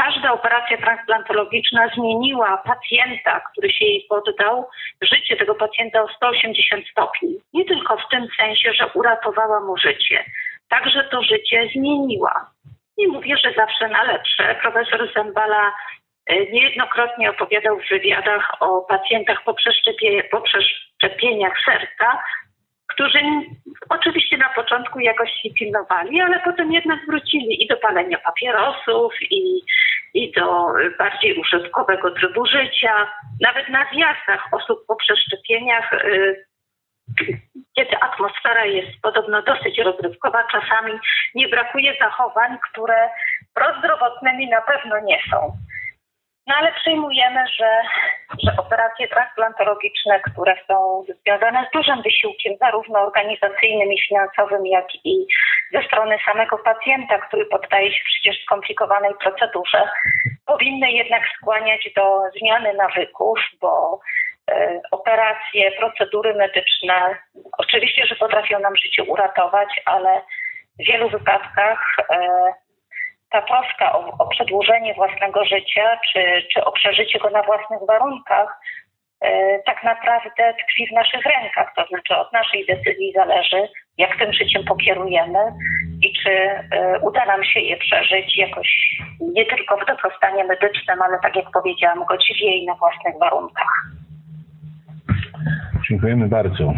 [0.05, 4.67] Każda operacja transplantologiczna zmieniła pacjenta, który się jej poddał,
[5.01, 7.37] życie tego pacjenta o 180 stopni.
[7.53, 10.25] Nie tylko w tym sensie, że uratowała mu życie,
[10.69, 12.51] także to życie zmieniła.
[12.97, 14.55] Nie mówię, że zawsze na lepsze.
[14.61, 15.73] Profesor Zembala
[16.27, 19.55] e, niejednokrotnie opowiadał w wywiadach o pacjentach po,
[20.31, 22.21] po przeszczepieniach serca,
[22.87, 23.19] którzy
[24.91, 29.61] początku jakoś się pilnowali, ale potem jednak wrócili i do palenia papierosów, i,
[30.13, 30.67] i do
[30.97, 33.07] bardziej użytkowego trybu życia.
[33.41, 36.45] Nawet na zjazdach osób po przeszczepieniach, y,
[37.75, 40.93] kiedy atmosfera jest podobno dosyć rozrywkowa, czasami
[41.35, 43.09] nie brakuje zachowań, które
[43.53, 45.57] prozdrowotnymi na pewno nie są.
[46.47, 47.81] No ale przyjmujemy, że,
[48.43, 55.25] że operacje transplantologiczne, które są związane z dużym wysiłkiem, zarówno organizacyjnym i finansowym, jak i
[55.73, 59.89] ze strony samego pacjenta, który poddaje się przecież skomplikowanej procedurze,
[60.45, 63.99] powinny jednak skłaniać do zmiany nawyków, bo
[64.51, 67.17] e, operacje, procedury medyczne
[67.57, 70.21] oczywiście, że potrafią nam życie uratować, ale
[70.79, 72.53] w wielu wypadkach e,
[73.31, 78.59] ta troska o, o przedłużenie własnego życia, czy, czy o przeżycie go na własnych warunkach,
[79.21, 81.73] e, tak naprawdę tkwi w naszych rękach.
[81.75, 85.39] To znaczy od naszej decyzji zależy, jak tym życiem pokierujemy
[86.01, 91.19] i czy e, uda nam się je przeżyć jakoś nie tylko w dobrostanie medycznym, ale
[91.23, 93.71] tak jak powiedziałam, godziwie i na własnych warunkach.
[95.91, 96.73] Dziękujemy bardzo.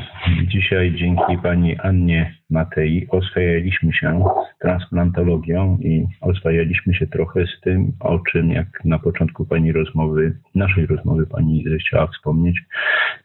[0.48, 7.92] Dzisiaj dzięki pani Annie Matei oswajaliśmy się z transplantologią i oswajaliśmy się trochę z tym,
[8.00, 12.60] o czym jak na początku pani rozmowy, naszej rozmowy pani chciała wspomnieć,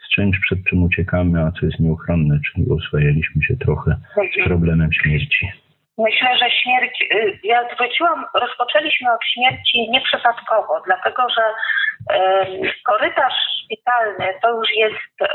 [0.07, 3.97] z czymś przed czym uciekamy, a co jest nieuchronne, czyli oswajaliśmy się trochę
[4.41, 5.49] z problemem śmierci.
[5.99, 11.43] Myślę, że śmierć, y, ja zwróciłam, rozpoczęliśmy od śmierci nieprzypadkowo, dlatego że
[12.85, 13.35] korytarz
[13.65, 15.27] szpitalny to już jest y,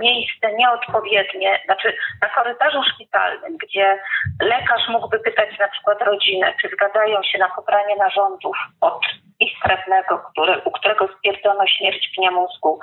[0.00, 3.98] miejsce nieodpowiednie, znaczy na korytarzu szpitalnym, gdzie
[4.42, 9.00] lekarz mógłby pytać na przykład rodzinę, czy zgadzają się na pobranie narządów od
[9.40, 12.80] ich krewnego, który, u którego stwierdzono śmierć pnia mózgu.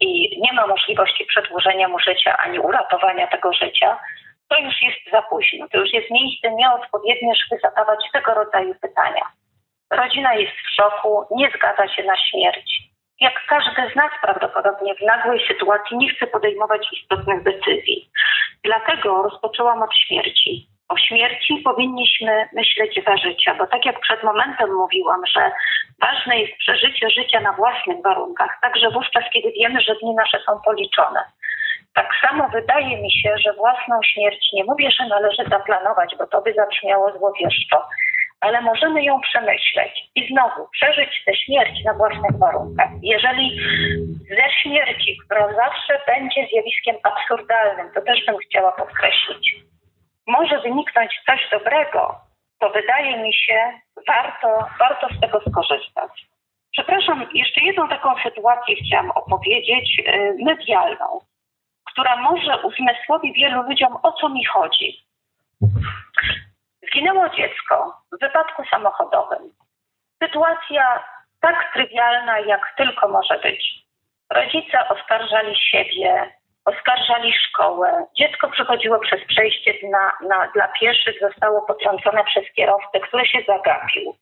[0.00, 3.98] I nie ma możliwości przedłużenia mu życia ani uratowania tego życia,
[4.48, 5.66] to już jest za późno.
[5.72, 9.22] To już jest miejsce nieodpowiednie, żeby zadawać tego rodzaju pytania.
[9.90, 12.82] Rodzina jest w szoku, nie zgadza się na śmierć.
[13.20, 18.10] jak każdy z nas prawdopodobnie w nagłej sytuacji nie chce podejmować istotnych decyzji.
[18.64, 20.68] Dlatego rozpoczęłam od śmierci.
[20.88, 25.52] O śmierci powinniśmy myśleć za życia, bo tak jak przed momentem mówiłam, że
[26.00, 30.60] ważne jest przeżycie życia na własnych warunkach, także wówczas, kiedy wiemy, że dni nasze są
[30.64, 31.20] policzone.
[31.96, 36.42] Tak samo wydaje mi się, że własną śmierć nie mówię, że należy zaplanować, bo to
[36.42, 37.88] by zabrzmiało złowieszczo,
[38.40, 42.90] ale możemy ją przemyśleć i znowu przeżyć tę śmierć na własnych warunkach.
[43.02, 43.60] Jeżeli
[44.28, 49.56] ze śmierci, która zawsze będzie zjawiskiem absurdalnym, to też bym chciała podkreślić,
[50.26, 52.14] może wyniknąć coś dobrego,
[52.60, 53.58] to wydaje mi się,
[54.06, 56.12] warto, warto z tego skorzystać.
[56.72, 61.20] Przepraszam, jeszcze jedną taką sytuację chciałam opowiedzieć, yy, medialną,
[61.96, 65.06] która może uzmysłowi wielu ludziom, o co mi chodzi.
[66.88, 69.52] Zginęło dziecko w wypadku samochodowym.
[70.22, 71.04] Sytuacja
[71.40, 73.74] tak trywialna, jak tylko może być.
[74.30, 76.32] Rodzice oskarżali siebie,
[76.64, 78.06] oskarżali szkołę.
[78.18, 84.16] Dziecko przechodziło przez przejście na, na, dla pieszych, zostało potrącone przez kierowcę, który się zagapił.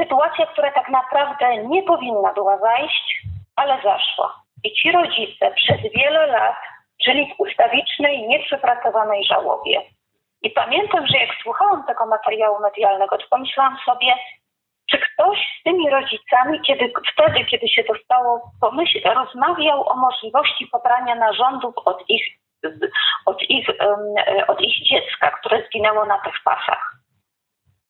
[0.00, 3.22] Sytuacja, która tak naprawdę nie powinna była zajść,
[3.56, 4.41] ale zaszła.
[4.64, 6.56] I ci rodzice przez wiele lat
[7.06, 9.82] żyli w ustawicznej, nieprzepracowanej żałobie.
[10.42, 14.14] I pamiętam, że jak słuchałam tego materiału medialnego, to pomyślałam sobie,
[14.90, 20.66] czy ktoś z tymi rodzicami, kiedy, wtedy, kiedy się to stało, pomyśl, rozmawiał o możliwości
[20.66, 22.24] pobrania narządów od ich,
[23.26, 23.68] od, ich,
[24.48, 26.92] od ich dziecka, które zginęło na tych pasach.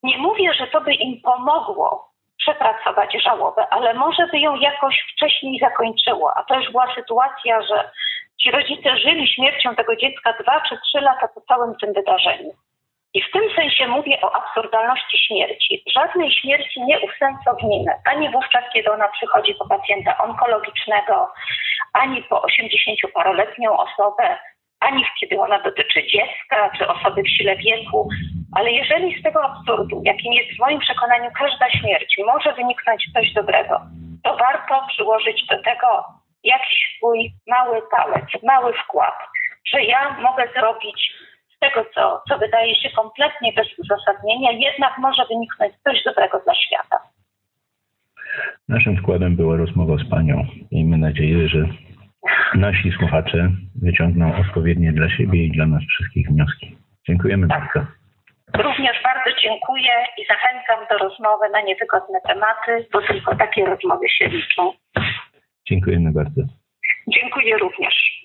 [0.03, 2.12] Nie mówię, że to by im pomogło
[2.43, 6.37] przepracować żałobę, ale może by ją jakoś wcześniej zakończyło.
[6.37, 7.91] A to już była sytuacja, że
[8.41, 12.51] ci rodzice żyli śmiercią tego dziecka dwa czy trzy lata po całym tym wydarzeniu.
[13.15, 15.83] I w tym sensie mówię o absurdalności śmierci.
[15.95, 21.33] Żadnej śmierci nie usensowimy, ani wówczas, kiedy ona przychodzi po pacjenta onkologicznego,
[21.93, 24.39] ani po 80-paroletnią osobę,
[24.81, 28.09] ani kiedy ona dotyczy dziecka czy osoby w sile wieku.
[28.53, 33.33] Ale jeżeli z tego absurdu, jakim jest w moim przekonaniu każda śmierć, może wyniknąć coś
[33.33, 33.81] dobrego,
[34.25, 36.05] to warto przyłożyć do tego
[36.45, 39.19] jakiś swój mały palec, mały wkład,
[39.67, 41.13] że ja mogę zrobić
[41.57, 46.55] z tego, co, co wydaje się kompletnie bez uzasadnienia, jednak może wyniknąć coś dobrego dla
[46.55, 46.99] świata.
[48.69, 50.47] Naszym wkładem była rozmowa z Panią.
[50.73, 51.65] Miejmy nadzieję, że
[52.55, 53.51] nasi słuchacze
[53.83, 56.77] wyciągną odpowiednie dla siebie i dla nas wszystkich wnioski.
[57.07, 58.02] Dziękujemy bardzo.
[58.59, 64.29] Również bardzo dziękuję i zachęcam do rozmowy na niewygodne tematy, bo tylko takie rozmowy się
[64.29, 64.73] liczą.
[65.69, 66.43] Dziękujemy bardzo.
[67.09, 68.22] Dziękuję również.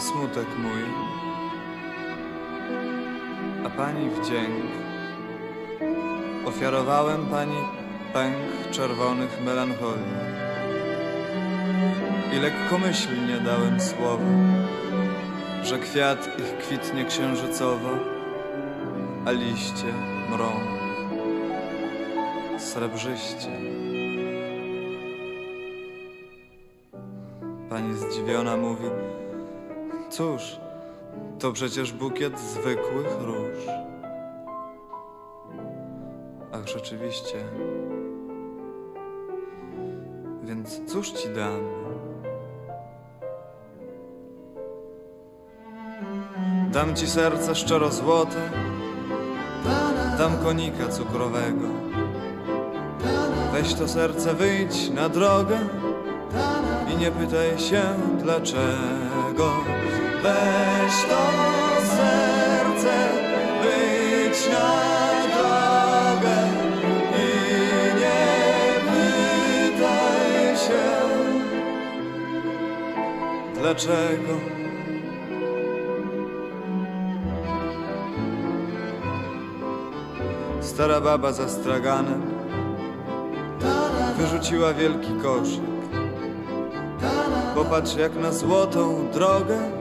[0.00, 0.82] Smutek mój,
[3.66, 4.64] a pani wdzięk.
[6.46, 7.56] Ofiarowałem pani
[8.12, 8.36] pęk
[8.70, 10.20] czerwonych melancholii
[12.32, 14.24] i lekkomyślnie dałem słowo,
[15.62, 17.90] że kwiat ich kwitnie księżycowo,
[19.26, 19.92] a liście
[20.30, 20.50] mrą
[22.58, 23.50] srebrzyście.
[27.70, 28.84] Pani zdziwiona mówi,
[30.20, 30.56] Cóż,
[31.38, 33.66] to przecież bukiet zwykłych róż.
[36.52, 37.36] Ach, rzeczywiście.
[40.42, 41.60] Więc cóż ci dam?
[46.72, 48.50] Dam ci serce szczerozłote,
[50.18, 51.68] dam konika cukrowego.
[53.52, 55.58] Weź to serce, wyjdź na drogę
[56.94, 57.82] i nie pytaj się
[58.22, 59.79] dlaczego.
[60.22, 61.22] Weź to
[61.96, 62.96] serce,
[63.62, 64.70] wyjdź na
[65.34, 66.38] drogę
[67.12, 67.28] i
[68.00, 68.22] nie
[68.86, 70.84] pytaj się
[73.54, 74.60] dlaczego.
[80.60, 82.22] Stara baba za straganem
[84.18, 85.60] wyrzuciła wielki koszyk
[87.54, 89.79] Popatrz jak na złotą drogę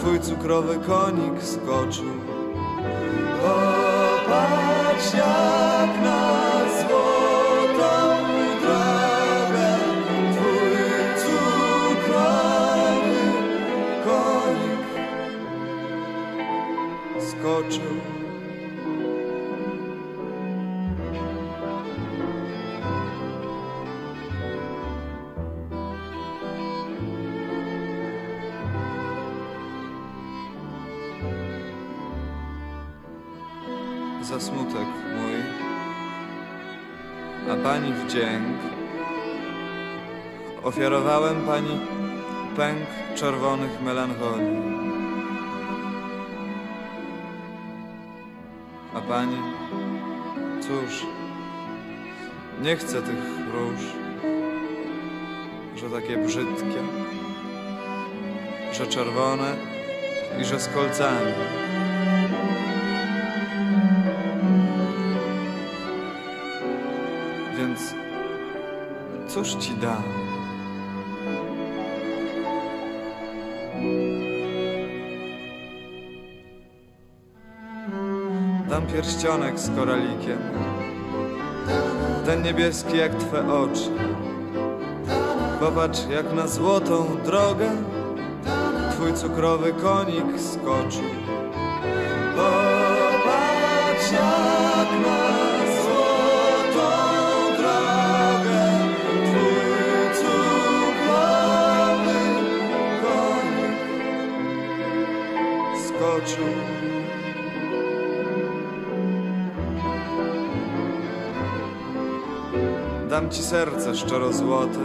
[0.00, 2.04] Twój cukrowy konik skoczył.
[3.42, 5.69] Popatrz jak
[34.30, 35.36] za smutek mój,
[37.52, 38.58] a pani wdzięk.
[40.62, 41.80] Ofiarowałem pani
[42.56, 44.62] pęk czerwonych melancholii.
[48.94, 49.36] A pani,
[50.60, 51.06] cóż,
[52.62, 53.24] nie chcę tych
[53.54, 53.80] róż,
[55.76, 56.82] że takie brzydkie,
[58.72, 59.56] że czerwone
[60.40, 61.59] i że z kolcami.
[69.80, 70.02] Dam?
[78.68, 80.38] Dam pierścionek z koralikiem,
[82.26, 83.90] ten niebieski jak twe oczy.
[85.60, 87.70] Popatrz jak na złotą drogę
[88.90, 91.19] twój cukrowy konik skoczył.
[113.20, 114.78] Dam ci serce szczerozłote,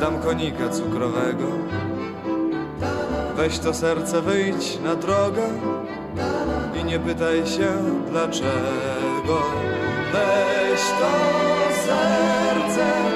[0.00, 1.46] dam konika cukrowego.
[3.36, 5.42] Weź to serce, wyjdź na drogę
[6.80, 7.68] i nie pytaj się
[8.10, 9.42] dlaczego.
[10.12, 11.10] Weź to
[11.86, 13.13] serce,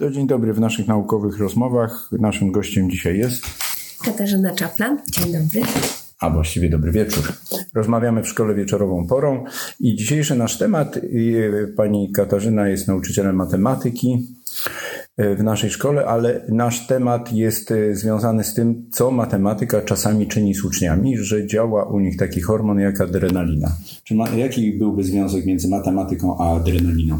[0.00, 2.08] To dzień dobry w naszych naukowych rozmowach.
[2.12, 3.42] Naszym gościem dzisiaj jest,
[4.04, 5.60] Katarzyna Czaplan, dzień dobry.
[6.20, 7.32] a właściwie dobry wieczór.
[7.74, 9.44] Rozmawiamy w szkole wieczorową porą
[9.80, 14.26] i dzisiejszy nasz temat, y, pani Katarzyna jest nauczycielem matematyki
[15.20, 20.28] y, w naszej szkole, ale nasz temat jest y, związany z tym, co matematyka czasami
[20.28, 23.76] czyni z uczniami, że działa u nich taki hormon jak adrenalina.
[24.04, 27.18] Czy ma, jaki byłby związek między matematyką a adrenaliną?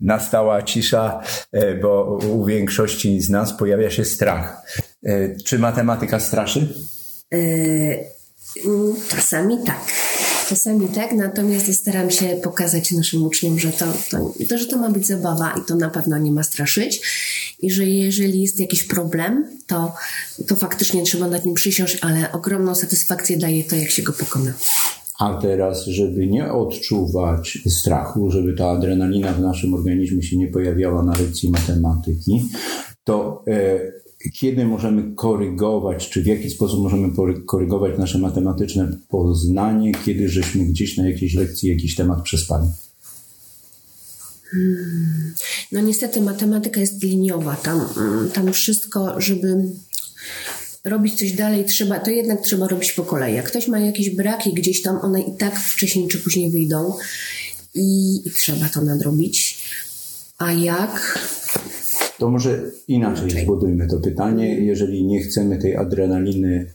[0.00, 1.20] Nastała cisza,
[1.52, 4.62] e, bo u większości z nas pojawia się strach.
[5.04, 6.74] E, Czy matematyka straszy?
[8.64, 9.80] Mm, Czasami tak.
[10.48, 14.90] Czasami tak, natomiast staram się pokazać naszym uczniom, że to, to, to, że to ma
[14.90, 17.00] być zabawa i to na pewno nie ma straszyć.
[17.60, 19.94] I że jeżeli jest jakiś problem, to,
[20.46, 24.52] to faktycznie trzeba nad nim przysiąść, ale ogromną satysfakcję daje to, jak się go pokona.
[25.18, 31.02] A teraz, żeby nie odczuwać strachu, żeby ta adrenalina w naszym organizmie się nie pojawiała
[31.02, 32.48] na lekcji matematyki,
[33.04, 33.78] to e,
[34.34, 37.10] kiedy możemy korygować, czy w jaki sposób możemy
[37.46, 42.68] korygować nasze matematyczne poznanie, kiedy żeśmy gdzieś na jakiejś lekcji jakiś temat przespali?
[45.72, 47.56] No niestety matematyka jest liniowa.
[47.56, 49.56] Tam, mm, tam wszystko, żeby
[50.84, 53.34] robić coś dalej, trzeba, to jednak trzeba robić po kolei.
[53.34, 56.94] Jak ktoś ma jakieś braki gdzieś tam, one i tak wcześniej czy później wyjdą
[57.74, 59.58] i, i trzeba to nadrobić.
[60.38, 61.18] A jak?
[62.18, 64.60] To może inaczej zbudujmy to pytanie.
[64.60, 66.66] Jeżeli nie chcemy tej adrenaliny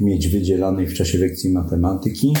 [0.00, 2.32] mieć wydzielanej w czasie lekcji matematyki,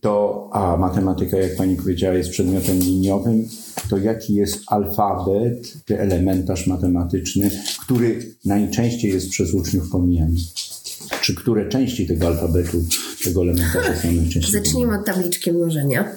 [0.00, 3.48] to a matematyka, jak pani powiedziała, jest przedmiotem liniowym,
[3.90, 10.36] to jaki jest alfabet, czy elementarz matematyczny, który najczęściej jest przez uczniów pomijany?
[11.20, 12.84] czy które części tego alfabetu,
[13.24, 16.08] tego elementarza są najczęściej Zacznijmy od tabliczki mnożenia.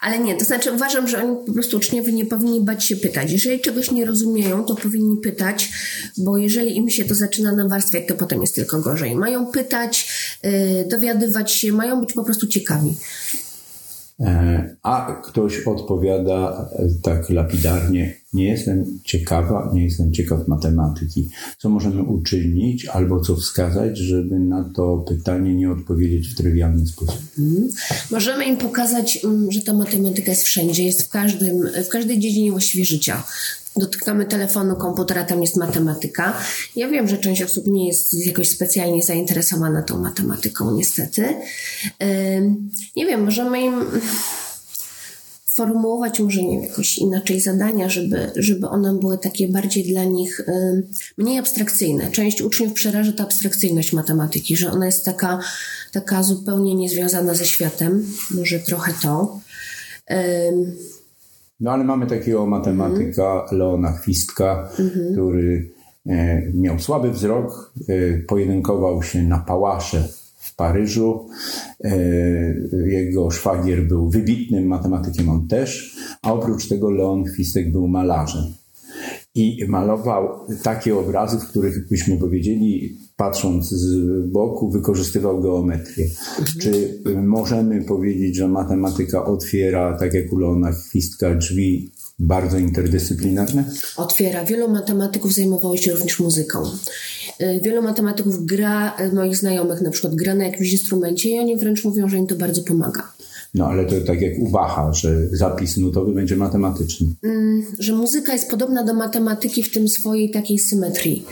[0.00, 3.32] Ale nie, to znaczy uważam, że oni po prostu uczniowie nie powinni bać się pytać.
[3.32, 5.68] Jeżeli czegoś nie rozumieją, to powinni pytać,
[6.16, 9.16] bo jeżeli im się to zaczyna nawarstwiać, to potem jest tylko gorzej.
[9.16, 10.12] Mają pytać,
[10.42, 10.50] yy,
[10.88, 12.96] dowiadywać się, mają być po prostu ciekawi.
[14.20, 21.28] E, A ktoś odpowiada e, tak lapidarnie: Nie jestem ciekawa, nie jestem ciekaw matematyki.
[21.58, 27.22] Co możemy uczynić albo co wskazać, żeby na to pytanie nie odpowiedzieć w trywialny sposób?
[28.10, 32.50] Możemy im pokazać, mm, że ta matematyka jest wszędzie, jest w, każdym, w każdej dziedzinie
[32.50, 33.22] właściwie życia.
[33.78, 36.36] Dotykamy telefonu, komputera, tam jest matematyka.
[36.76, 41.34] Ja wiem, że część osób nie jest jakoś specjalnie zainteresowana tą matematyką, niestety.
[42.96, 43.84] Nie wiem, możemy im
[45.56, 50.40] formułować może nie wiem, jakoś inaczej zadania, żeby, żeby one były takie bardziej dla nich
[51.16, 52.10] mniej abstrakcyjne.
[52.10, 55.40] Część uczniów przeraża ta abstrakcyjność matematyki, że ona jest taka,
[55.92, 58.14] taka zupełnie niezwiązana ze światem.
[58.30, 59.40] Może trochę to.
[61.60, 64.68] No ale mamy takiego matematyka Leona Chwistka,
[65.12, 65.70] który
[66.06, 71.28] e, miał słaby wzrok, e, pojedynkował się na pałasze w Paryżu.
[71.84, 71.98] E,
[72.86, 78.44] jego szwagier był wybitnym matematykiem, on też, a oprócz tego Leon Chwistek był malarzem.
[79.34, 80.28] I malował
[80.62, 86.06] takie obrazy, w których byśmy powiedzieli, patrząc z boku, wykorzystywał geometrię.
[86.60, 93.64] Czy możemy powiedzieć, że matematyka otwiera, tak jak u Leona Chwistka, drzwi bardzo interdyscyplinarne?
[93.96, 94.44] otwiera.
[94.44, 96.62] Wielu matematyków zajmowało się również muzyką.
[97.40, 101.56] Y, Wielu matematyków gra, y, moich znajomych na przykład gra na jakimś instrumencie i oni
[101.56, 103.12] wręcz mówią, że im to bardzo pomaga.
[103.54, 107.06] No ale to tak jak u Bacha, że zapis nutowy będzie matematyczny.
[107.22, 111.24] Mm, Że muzyka jest podobna do matematyki w tym swojej takiej symetrii.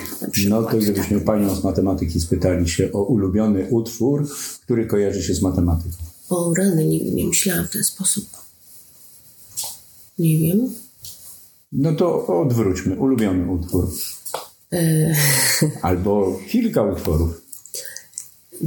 [0.48, 1.24] No to gdybyśmy tak.
[1.26, 4.28] panią z matematyki spytali się o ulubiony utwór,
[4.64, 5.96] który kojarzy się z matematyką.
[6.30, 8.24] O rany, nigdy nie myślałam w ten sposób.
[10.18, 10.70] Nie wiem.
[11.72, 12.96] No to odwróćmy.
[12.96, 13.88] Ulubiony utwór.
[14.72, 15.14] E,
[15.82, 17.45] Albo kilka utworów.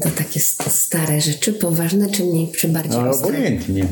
[0.02, 3.28] To takie stare rzeczy, poważne czy mniej, czy bardziej Ale ostre?
[3.28, 3.88] obojętnie.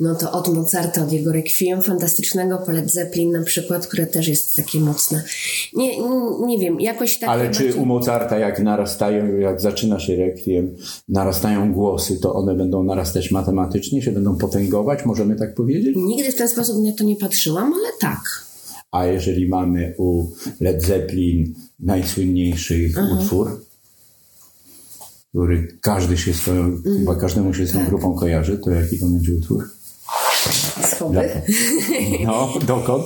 [0.00, 4.28] No to od Mozarta, od jego Requiem fantastycznego, po Led Zeppelin na przykład, które też
[4.28, 5.22] jest takie mocne.
[5.72, 5.90] Nie,
[6.46, 7.30] nie, wiem, jakoś tak...
[7.30, 10.76] Ale czy u Mozarta, jak narastają, jak zaczyna się rekwiem,
[11.08, 15.96] narastają głosy, to one będą narastać matematycznie, się będą potęgować, możemy tak powiedzieć?
[15.96, 18.20] Nigdy w ten sposób na to nie patrzyłam, ale tak.
[18.90, 20.24] A jeżeli mamy u
[20.60, 23.64] Led Zeppelin najsłynniejszy ich utwór,
[25.34, 29.06] który każdy się z tą, chyba każdemu się z tą grupą kojarzy, to jaki to
[29.06, 29.64] będzie utwór?
[30.84, 31.30] Schody?
[32.26, 33.04] No, dokąd?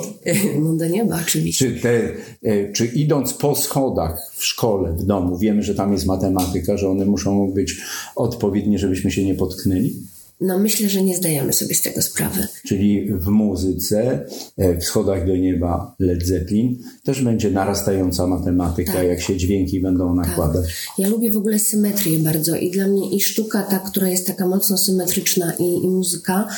[0.61, 1.73] No do nieba oczywiście.
[1.73, 2.13] Czy, te,
[2.43, 6.91] e, czy idąc po schodach w szkole, w domu, wiemy, że tam jest matematyka, że
[6.91, 7.81] one muszą być
[8.17, 9.97] odpowiednie, żebyśmy się nie potknęli?
[10.41, 12.47] No myślę, że nie zdajemy sobie z tego sprawy.
[12.67, 14.27] Czyli w muzyce,
[14.57, 19.07] e, w schodach do nieba Led Zeppelin, też będzie narastająca matematyka, Tak.
[19.07, 20.67] jak się dźwięki będą nakładać.
[20.99, 24.47] Ja lubię w ogóle symetrię bardzo i dla mnie i sztuka ta, która jest taka
[24.47, 26.49] mocno symetryczna i, i muzyka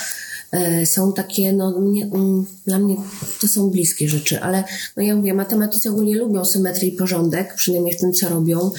[0.52, 2.96] e, są takie, no mnie, mm, dla mnie
[3.40, 4.64] to są bliskie rzeczy, ale
[4.96, 8.70] no ja mówię, matematycy ogólnie lubią symetrię i porządek, przynajmniej w tym, co robią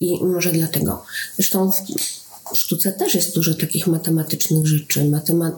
[0.00, 1.02] i może dlatego.
[1.36, 1.82] Zresztą w
[2.54, 5.00] sztuce też jest dużo takich matematycznych rzeczy.
[5.10, 5.52] Matema-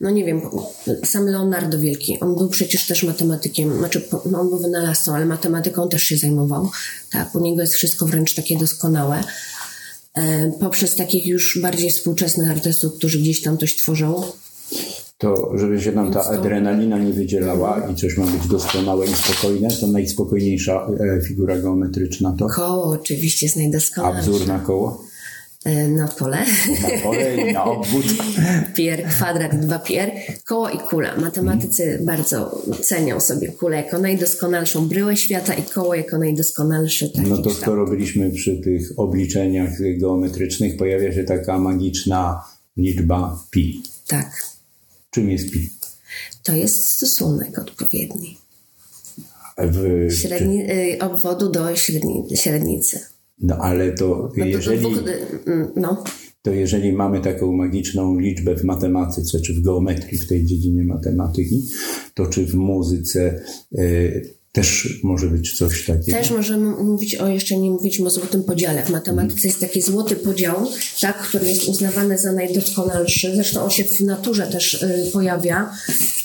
[0.00, 0.40] no nie wiem,
[1.04, 5.88] sam Leonardo Wielki, on był przecież też matematykiem, znaczy no on był wynalazcą, ale matematyką
[5.88, 6.70] też się zajmował.
[7.12, 9.24] Tak, u niego jest wszystko wręcz takie doskonałe.
[10.60, 14.22] Poprzez takich już bardziej współczesnych artystów, którzy gdzieś tam coś tworzą.
[15.18, 19.68] To, żeby się nam ta adrenalina nie wydzielała i coś ma być doskonałe i spokojne,
[19.70, 20.86] to najspokojniejsza
[21.18, 24.18] e, figura geometryczna to Koło oczywiście jest najdoskonalsze.
[24.18, 25.04] absurd na koło,
[25.88, 26.36] na pole.
[26.82, 28.04] na pole i na obwód.
[28.76, 30.10] pier, kwadrat, dwa pier,
[30.46, 31.16] koło i kula.
[31.16, 37.36] Matematycy bardzo cenią sobie kulę jako najdoskonalszą bryłę świata i koło jako najdoskonalszy taki No
[37.36, 37.58] to kształt.
[37.62, 42.44] skoro byliśmy przy tych obliczeniach geometrycznych, pojawia się taka magiczna
[42.76, 43.82] liczba pi.
[44.06, 44.44] Tak,
[45.10, 45.70] Czym jest pi?
[46.42, 48.38] to jest stosunek odpowiedni.
[49.58, 53.00] W, Średni, y, obwodu do średni, średnicy.
[53.40, 56.04] No ale to No, to, to jeżeli, dwóch, y, mm, no,
[56.42, 61.62] to jeżeli mamy taką magiczną liczbę w matematyce, czy w geometrii, w tej dziedzinie matematyki,
[62.14, 63.42] to czy w muzyce
[63.78, 63.82] e,
[64.52, 66.18] też może być coś takiego?
[66.18, 68.84] Też możemy mówić o, jeszcze nie mówiliśmy o złotym podziale.
[68.84, 70.56] W matematyce jest taki złoty podział,
[71.00, 73.34] tak, który jest uznawany za najdoskonalszy.
[73.34, 75.70] Zresztą on się w naturze też y, pojawia.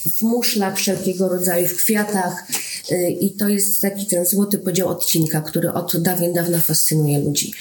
[0.06, 2.48] W muszlach wszelkiego rodzaju, w kwiatach,
[2.92, 7.54] Y, I to jest taki ten złoty podział odcinka, który od dawien dawna fascynuje ludzi.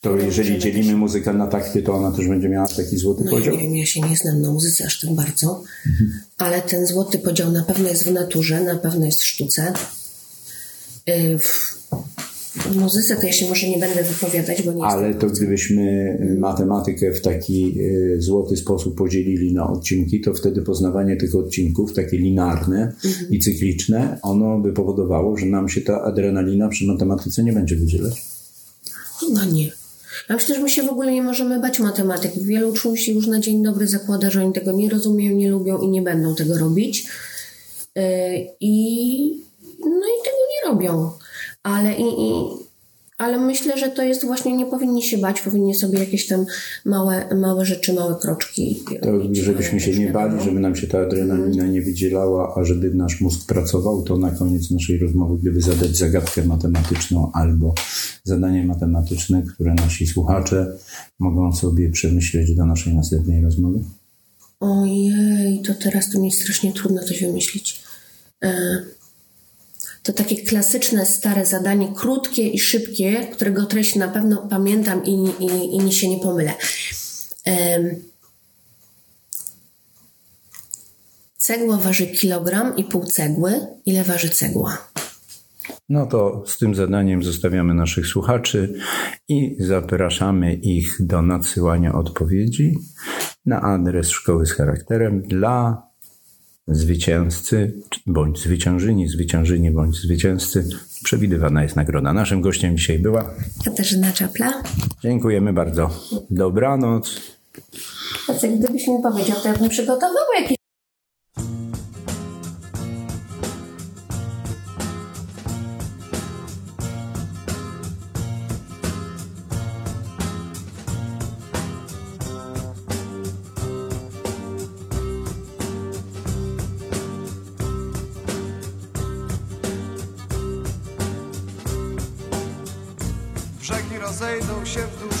[0.00, 3.38] To jeżeli dzielimy muzykę na takty, to ona też będzie miała taki złoty No ja
[3.38, 3.54] podział?
[3.54, 5.62] nie wiem, ja się nie znam na muzyce aż tak bardzo,
[6.38, 9.72] ale ten złoty podział na pewno jest w naturze, na pewno jest w sztuce.
[11.08, 11.81] Y, W,
[12.56, 17.12] w muzyce to ja się może nie będę wypowiadać, bo nie Ale to gdybyśmy matematykę
[17.12, 22.92] w taki y, złoty sposób podzielili na odcinki, to wtedy poznawanie tych odcinków, takie linearne
[23.30, 28.22] i cykliczne, ono by powodowało, że nam się ta adrenalina przy matematyce nie będzie wydzielać.
[29.32, 29.72] No nie.
[30.28, 32.44] Ja myślę, że my się w ogóle nie możemy bać matematyki.
[32.44, 35.78] Wielu uczniów się już na dzień dobry zakłada, że oni tego nie rozumieją, nie lubią
[35.78, 37.06] i nie będą tego robić.
[37.96, 38.02] Yy,
[38.60, 39.42] I,
[39.80, 41.10] no i tego nie robią.
[41.62, 42.32] Ale, i, i,
[43.18, 46.46] ale myślę, że to jest właśnie, nie powinni się bać, powinni sobie jakieś tam
[46.84, 48.82] małe, małe rzeczy, małe kroczki.
[49.02, 49.36] Robić.
[49.36, 53.46] żebyśmy się nie bali, żeby nam się ta adrenalina nie wydzielała, a żeby nasz mózg
[53.46, 57.74] pracował, to na koniec naszej rozmowy, gdyby zadać zagadkę matematyczną albo
[58.24, 60.66] zadanie matematyczne, które nasi słuchacze
[61.18, 63.80] mogą sobie przemyśleć do naszej następnej rozmowy.
[64.60, 67.82] Ojej, to teraz to mi jest strasznie trudno coś wymyślić.
[68.44, 68.52] E,
[70.02, 75.86] To takie klasyczne, stare zadanie, krótkie i szybkie, którego treść na pewno pamiętam i, i,
[75.86, 76.52] i się nie pomylę.
[81.36, 83.66] Cegła waży kilogram i pół cegły.
[83.86, 84.78] Ile waży cegła?
[85.88, 88.74] No to z tym zadaniem zostawiamy naszych słuchaczy
[89.28, 92.74] i zapraszamy ich do nadsyłania odpowiedzi
[93.46, 95.82] na adres Szkoły z Charakterem dla
[96.68, 97.72] zwycięzcy
[98.06, 100.68] bądź zwyciężyni, zwyciężyni bądź zwycięzcy.
[101.04, 102.12] Przewidywana jest nagroda.
[102.12, 103.30] Naszym gościem dzisiaj była.
[103.64, 104.62] Katarzyna Czapla.
[105.02, 105.90] Dziękujemy bardzo.
[106.30, 107.20] Dobranoc.
[108.28, 110.56] Jacek, gdybyś mi powiedział, to ja bym przygotowała jakieś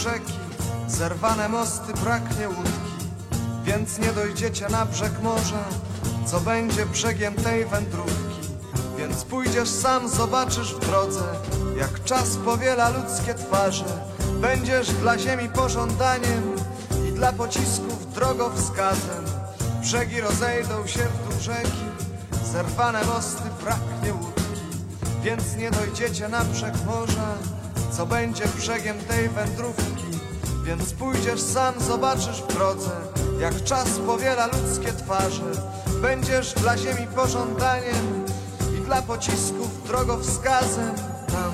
[0.02, 0.32] rzeki,
[0.88, 3.06] zerwane mosty braknie łódki,
[3.64, 5.64] więc nie dojdziecie na brzeg morza,
[6.26, 8.48] co będzie brzegiem tej wędrówki.
[8.98, 11.24] Więc pójdziesz sam, zobaczysz w drodze,
[11.76, 13.84] jak czas powiela ludzkie twarze.
[14.40, 16.54] Będziesz dla ziemi pożądaniem
[17.08, 19.24] i dla pocisków drogowskazem.
[19.80, 21.84] Brzegi rozejdą się w dół rzeki,
[22.52, 24.42] zerwane mosty braknie łódki.
[25.22, 27.34] Więc nie dojdziecie na brzeg morza,
[27.96, 30.18] co będzie brzegiem tej wędrówki.
[30.64, 32.90] Więc pójdziesz sam, zobaczysz w drodze,
[33.40, 35.52] jak czas powiela ludzkie twarze.
[36.02, 38.24] Będziesz dla ziemi pożądaniem
[38.78, 40.94] i dla pocisków drogowskazem.
[41.26, 41.52] Tam,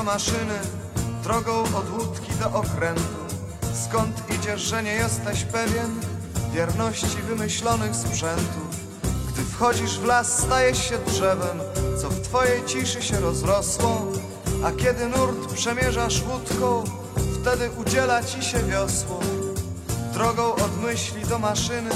[0.00, 0.58] do maszyny,
[1.22, 3.02] drogą od łódki do okrętu.
[3.84, 6.00] Skąd idziesz, że nie jesteś pewien
[6.52, 8.76] wierności wymyślonych sprzętów?
[9.28, 11.60] Gdy wchodzisz w las, stajesz się drzewem,
[12.02, 14.06] co w twojej ciszy się rozrosło.
[14.64, 16.84] A kiedy nurt przemierzasz łódką,
[17.40, 19.20] wtedy udziela ci się wiosło.
[20.12, 21.90] Drogą od myśli do maszyny,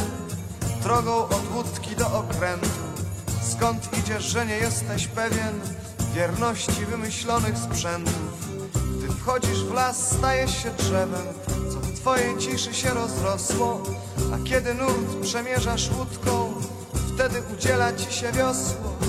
[0.82, 2.84] drogą od łódki do okrętu.
[3.52, 5.60] Skąd idziesz, że nie jesteś pewien
[6.14, 8.48] wierności wymyślonych sprzętów?
[8.98, 11.26] Gdy wchodzisz w las, stajesz się drzewem,
[11.72, 13.82] co w twojej ciszy się rozrosło.
[14.34, 16.54] A kiedy nurt przemierzasz łódką,
[17.14, 19.03] wtedy udziela ci się wiosło.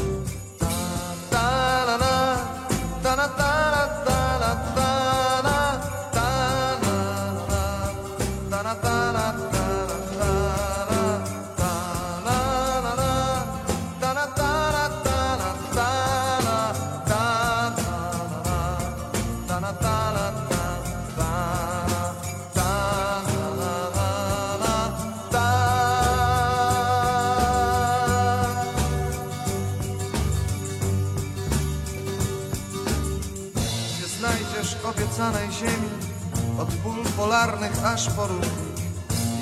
[37.96, 38.80] Ból polarnych aż po równik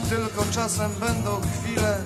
[0.06, 2.04] I tylko czasem będą chwile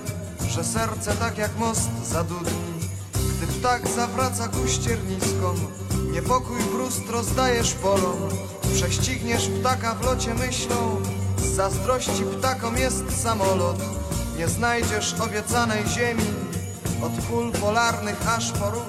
[0.48, 2.88] że serce tak jak most zadudni.
[3.12, 5.56] Gdy ptak zawraca ku ścierniskom,
[6.12, 8.28] niepokój brust rozdajesz polom.
[8.74, 11.02] Prześcigniesz ptaka w locie myślą,
[11.38, 13.78] z zazdrości ptakom jest samolot.
[14.38, 16.30] Nie znajdziesz obiecanej ziemi,
[17.02, 18.86] od pól polarnych aż po.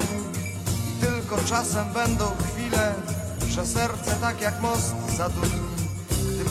[0.89, 2.93] I tylko czasem będą chwile,
[3.47, 5.68] że serce tak jak most zadudni.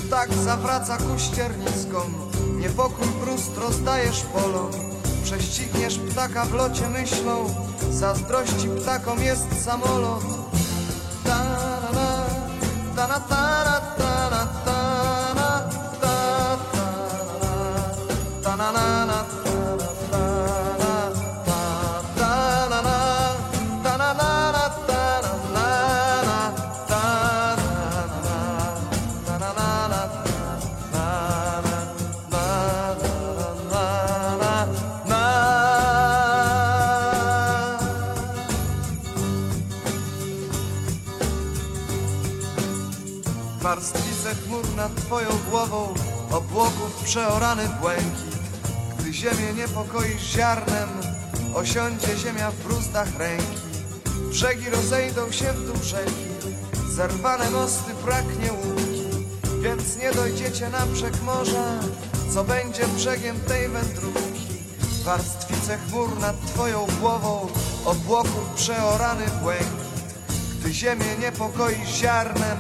[0.08, 2.08] Ptak zawraca ku ścierniskom,
[2.56, 4.72] niepokój brust rozdajesz polom.
[5.24, 7.54] Prześcigniesz ptaka w locie myślą,
[7.90, 10.24] zazdrości ptakom jest samolot.
[11.24, 12.24] Ta-na-na,
[12.96, 13.37] ta-na-ta-na,
[44.88, 45.94] nad twoją głową,
[46.30, 48.38] obłoków przeorany błękit.
[48.98, 50.88] Gdy ziemię niepokoisz ziarnem,
[51.54, 53.58] osiądzie ziemia w brustach ręki.
[54.30, 56.28] Brzegi rozejdą się w dół rzeki,
[56.90, 58.98] zerwane mosty braknie łódki.
[59.62, 61.80] Więc nie dojdziecie na brzeg morza,
[62.34, 64.46] co będzie brzegiem tej wędrówki.
[65.04, 67.48] Warstwice chmur nad twoją głową,
[67.84, 69.88] obłoków przeorany błękit.
[70.60, 72.58] Gdy ziemię niepokoi ziarnem,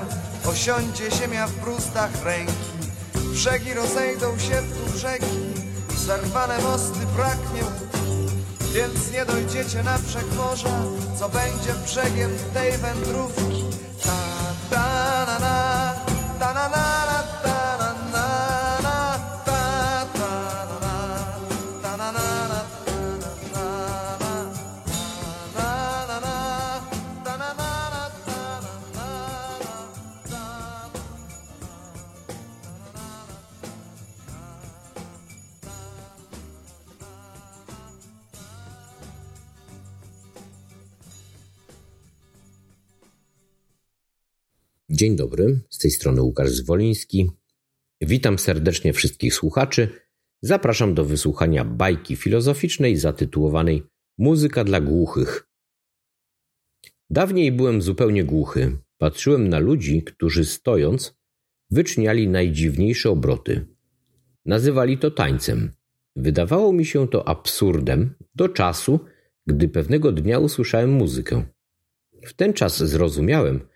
[0.48, 2.52] osiądzie ziemia w brustach ręki.
[3.32, 5.40] Brzegi rozejdą się w dół rzeki,
[5.96, 7.62] zerwane mosty braknie.
[8.74, 10.82] Więc nie dojdziecie na brzeg morza,
[11.18, 13.57] co będzie brzegiem tej wędrówki.
[44.98, 47.30] Dzień dobry, z tej strony Łukasz Zwoliński.
[48.00, 49.88] Witam serdecznie wszystkich słuchaczy.
[50.42, 53.82] Zapraszam do wysłuchania bajki filozoficznej zatytułowanej
[54.18, 55.48] Muzyka dla głuchych.
[57.10, 58.76] Dawniej byłem zupełnie głuchy.
[58.96, 61.14] Patrzyłem na ludzi, którzy stojąc
[61.70, 63.66] wyczyniali najdziwniejsze obroty.
[64.46, 65.72] Nazywali to tańcem.
[66.16, 69.00] Wydawało mi się to absurdem do czasu,
[69.46, 71.44] gdy pewnego dnia usłyszałem muzykę.
[72.26, 73.68] W ten czas zrozumiałem,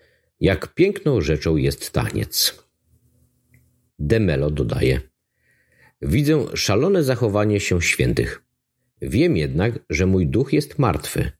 [0.43, 2.63] jak piękną rzeczą jest taniec.
[3.99, 5.01] Demelo dodaje:
[6.01, 8.43] Widzę szalone zachowanie się świętych.
[9.01, 11.31] Wiem jednak, że mój duch jest martwy.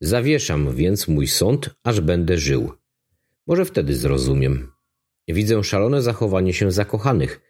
[0.00, 2.72] Zawieszam więc mój sąd, aż będę żył.
[3.46, 4.72] Może wtedy zrozumiem.
[5.28, 7.40] Widzę szalone zachowanie się zakochanych.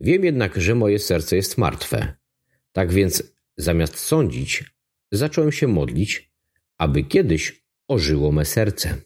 [0.00, 2.14] Wiem jednak, że moje serce jest martwe.
[2.72, 3.22] Tak więc,
[3.56, 4.64] zamiast sądzić,
[5.12, 6.32] zacząłem się modlić,
[6.78, 8.96] aby kiedyś ożyło me serce.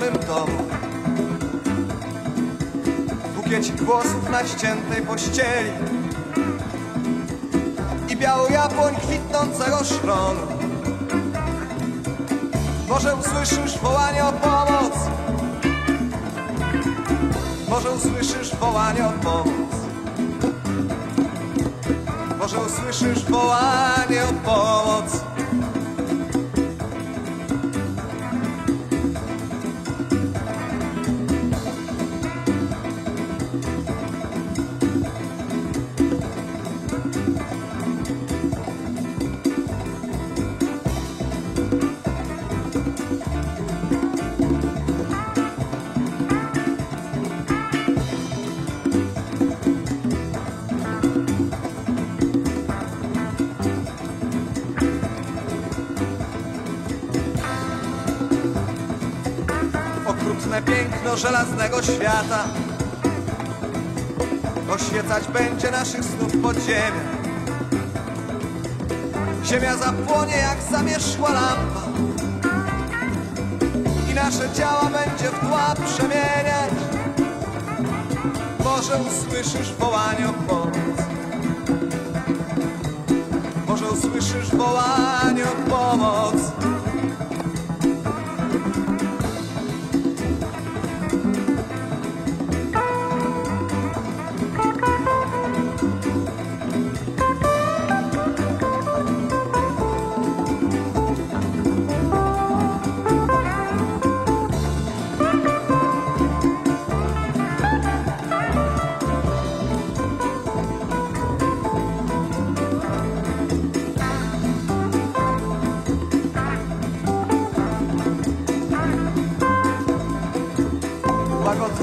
[0.00, 0.58] Wyludnionym domu.
[3.36, 5.70] Bukiecik włosów na ściętej pościeli
[8.08, 10.40] I białą jabłoń kwitnącego szronu
[12.88, 14.92] Może usłyszysz wołanie o pomoc?
[17.68, 19.74] Może usłyszysz wołanie o pomoc?
[22.38, 24.73] Może usłyszysz wołanie o pomoc
[61.74, 62.44] żelaznego świata.
[64.70, 67.04] Oświecać będzie naszych snów podziemia.
[69.44, 71.82] Ziemia zapłonie jak zamierzchła lampa
[74.10, 76.74] i nasze ciała będzie w tła przemieniać.
[78.64, 80.63] Może usłyszysz wołanie o pomoc.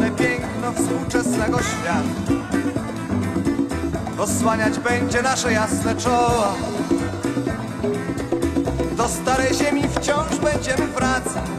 [0.01, 2.33] Łagodne piękno współczesnego świata.
[4.19, 6.53] Osłaniać będzie nasze jasne czoła.
[8.97, 11.51] Do starej ziemi wciąż będziemy wracać.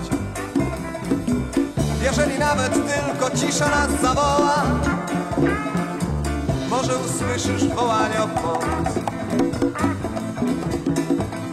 [2.02, 4.62] Jeżeli nawet tylko cisza nas zawoła,
[6.70, 8.94] może usłyszysz wołanie o pomoc.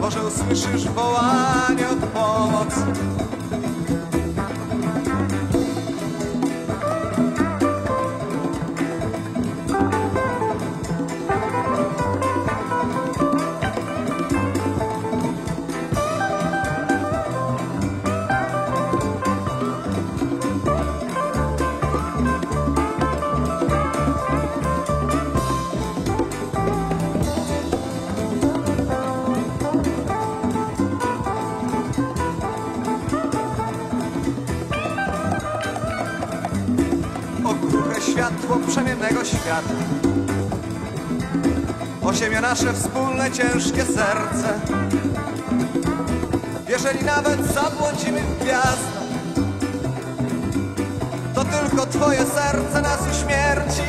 [0.00, 2.74] Może usłyszysz wołanie o pomoc.
[43.28, 44.60] Ciężkie serce.
[46.68, 49.00] Jeżeli nawet zabłądzimy w gwiazdach,
[51.34, 53.82] to tylko Twoje serce nas uśmierci.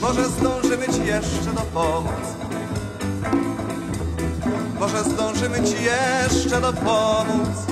[0.00, 2.22] Może zdążymy Ci jeszcze dopomóc.
[4.80, 7.71] Może zdążymy Ci jeszcze dopomóc.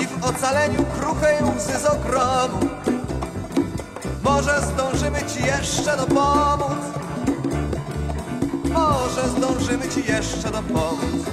[0.00, 2.68] I w ocaleniu kruchej łzy z ogromu.
[4.22, 6.78] Może zdążymy Ci jeszcze dopomóc.
[8.72, 11.24] Może zdążymy Ci jeszcze dopomóc.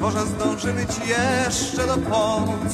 [0.00, 2.72] Może zdążymy Ci jeszcze dopomóc.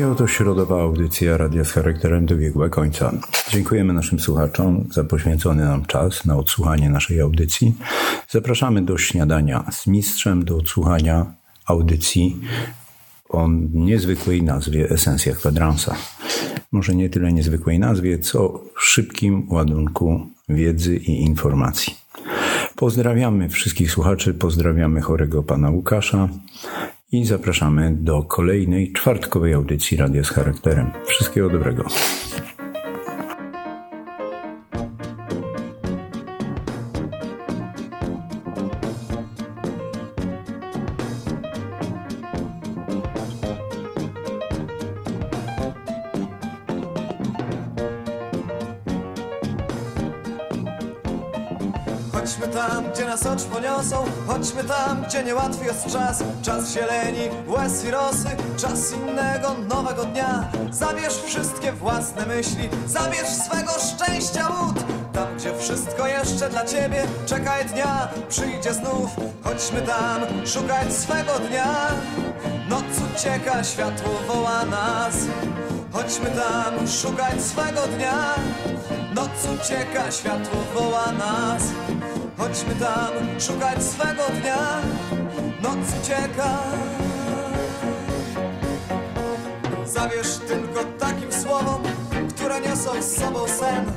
[0.00, 3.12] I oto środowa audycja radia z charakterem dobiegła końca.
[3.50, 7.74] Dziękujemy naszym słuchaczom za poświęcony nam czas na odsłuchanie naszej audycji.
[8.28, 11.26] Zapraszamy do śniadania z mistrzem, do odsłuchania
[11.66, 12.40] audycji
[13.28, 15.94] o niezwykłej nazwie Esencja Kwadransa.
[16.72, 21.96] Może nie tyle niezwykłej nazwie, co szybkim ładunku wiedzy i informacji.
[22.76, 26.28] Pozdrawiamy wszystkich słuchaczy, pozdrawiamy chorego pana Łukasza
[27.12, 30.90] i zapraszamy do kolejnej czwartkowej audycji Radia z Charakterem.
[31.06, 31.84] Wszystkiego dobrego.
[54.26, 56.22] Chodźmy tam, gdzie niełatwy jest czas.
[56.42, 58.28] Czas zieleni, łez i rosy.
[58.56, 60.48] Czas innego, nowego dnia.
[60.70, 62.68] Zabierz wszystkie własne myśli.
[62.86, 69.10] Zabierz swego szczęścia łód Tam, gdzie wszystko jeszcze dla ciebie Czekaj dnia, przyjdzie znów.
[69.44, 71.88] Chodźmy tam, szukać swego dnia.
[72.68, 72.84] Noc
[73.14, 75.14] ucieka, światło woła nas.
[75.92, 78.34] Chodźmy tam szukać swego dnia.
[79.14, 81.62] Noc ucieka, światło woła nas
[82.40, 84.80] Chodźmy tam szukać swego dnia.
[85.62, 86.58] Noc ucieka.
[89.84, 91.82] Zawierz tylko takim słowom,
[92.28, 93.92] które niosą z sobą sen.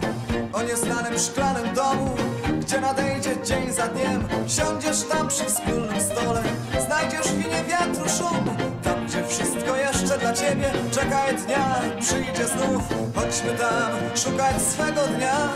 [0.54, 2.16] O nieznanym szklanym domu,
[2.62, 4.28] gdzie nadejdzie dzień za dniem.
[4.48, 6.44] Siądziesz tam przy wspólnym stole,
[6.86, 8.56] znajdziesz w winie wiatru szum.
[8.84, 12.84] Tam, gdzie wszystko jeszcze dla ciebie czeka dnia Przyjdzie znów,
[13.16, 15.50] chodźmy tam, szukać swego dnia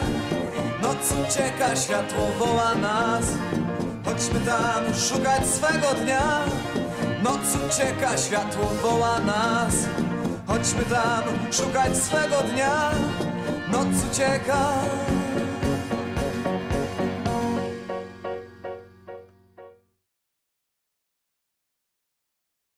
[0.81, 3.25] Noc ucieka, światło woła nas.
[4.05, 6.39] Chodźmy tam, szukać swego dnia.
[7.23, 9.73] Noc ucieka, światło woła nas.
[10.47, 12.91] Chodźmy tam, szukać swego dnia.
[13.71, 14.73] Noc ucieka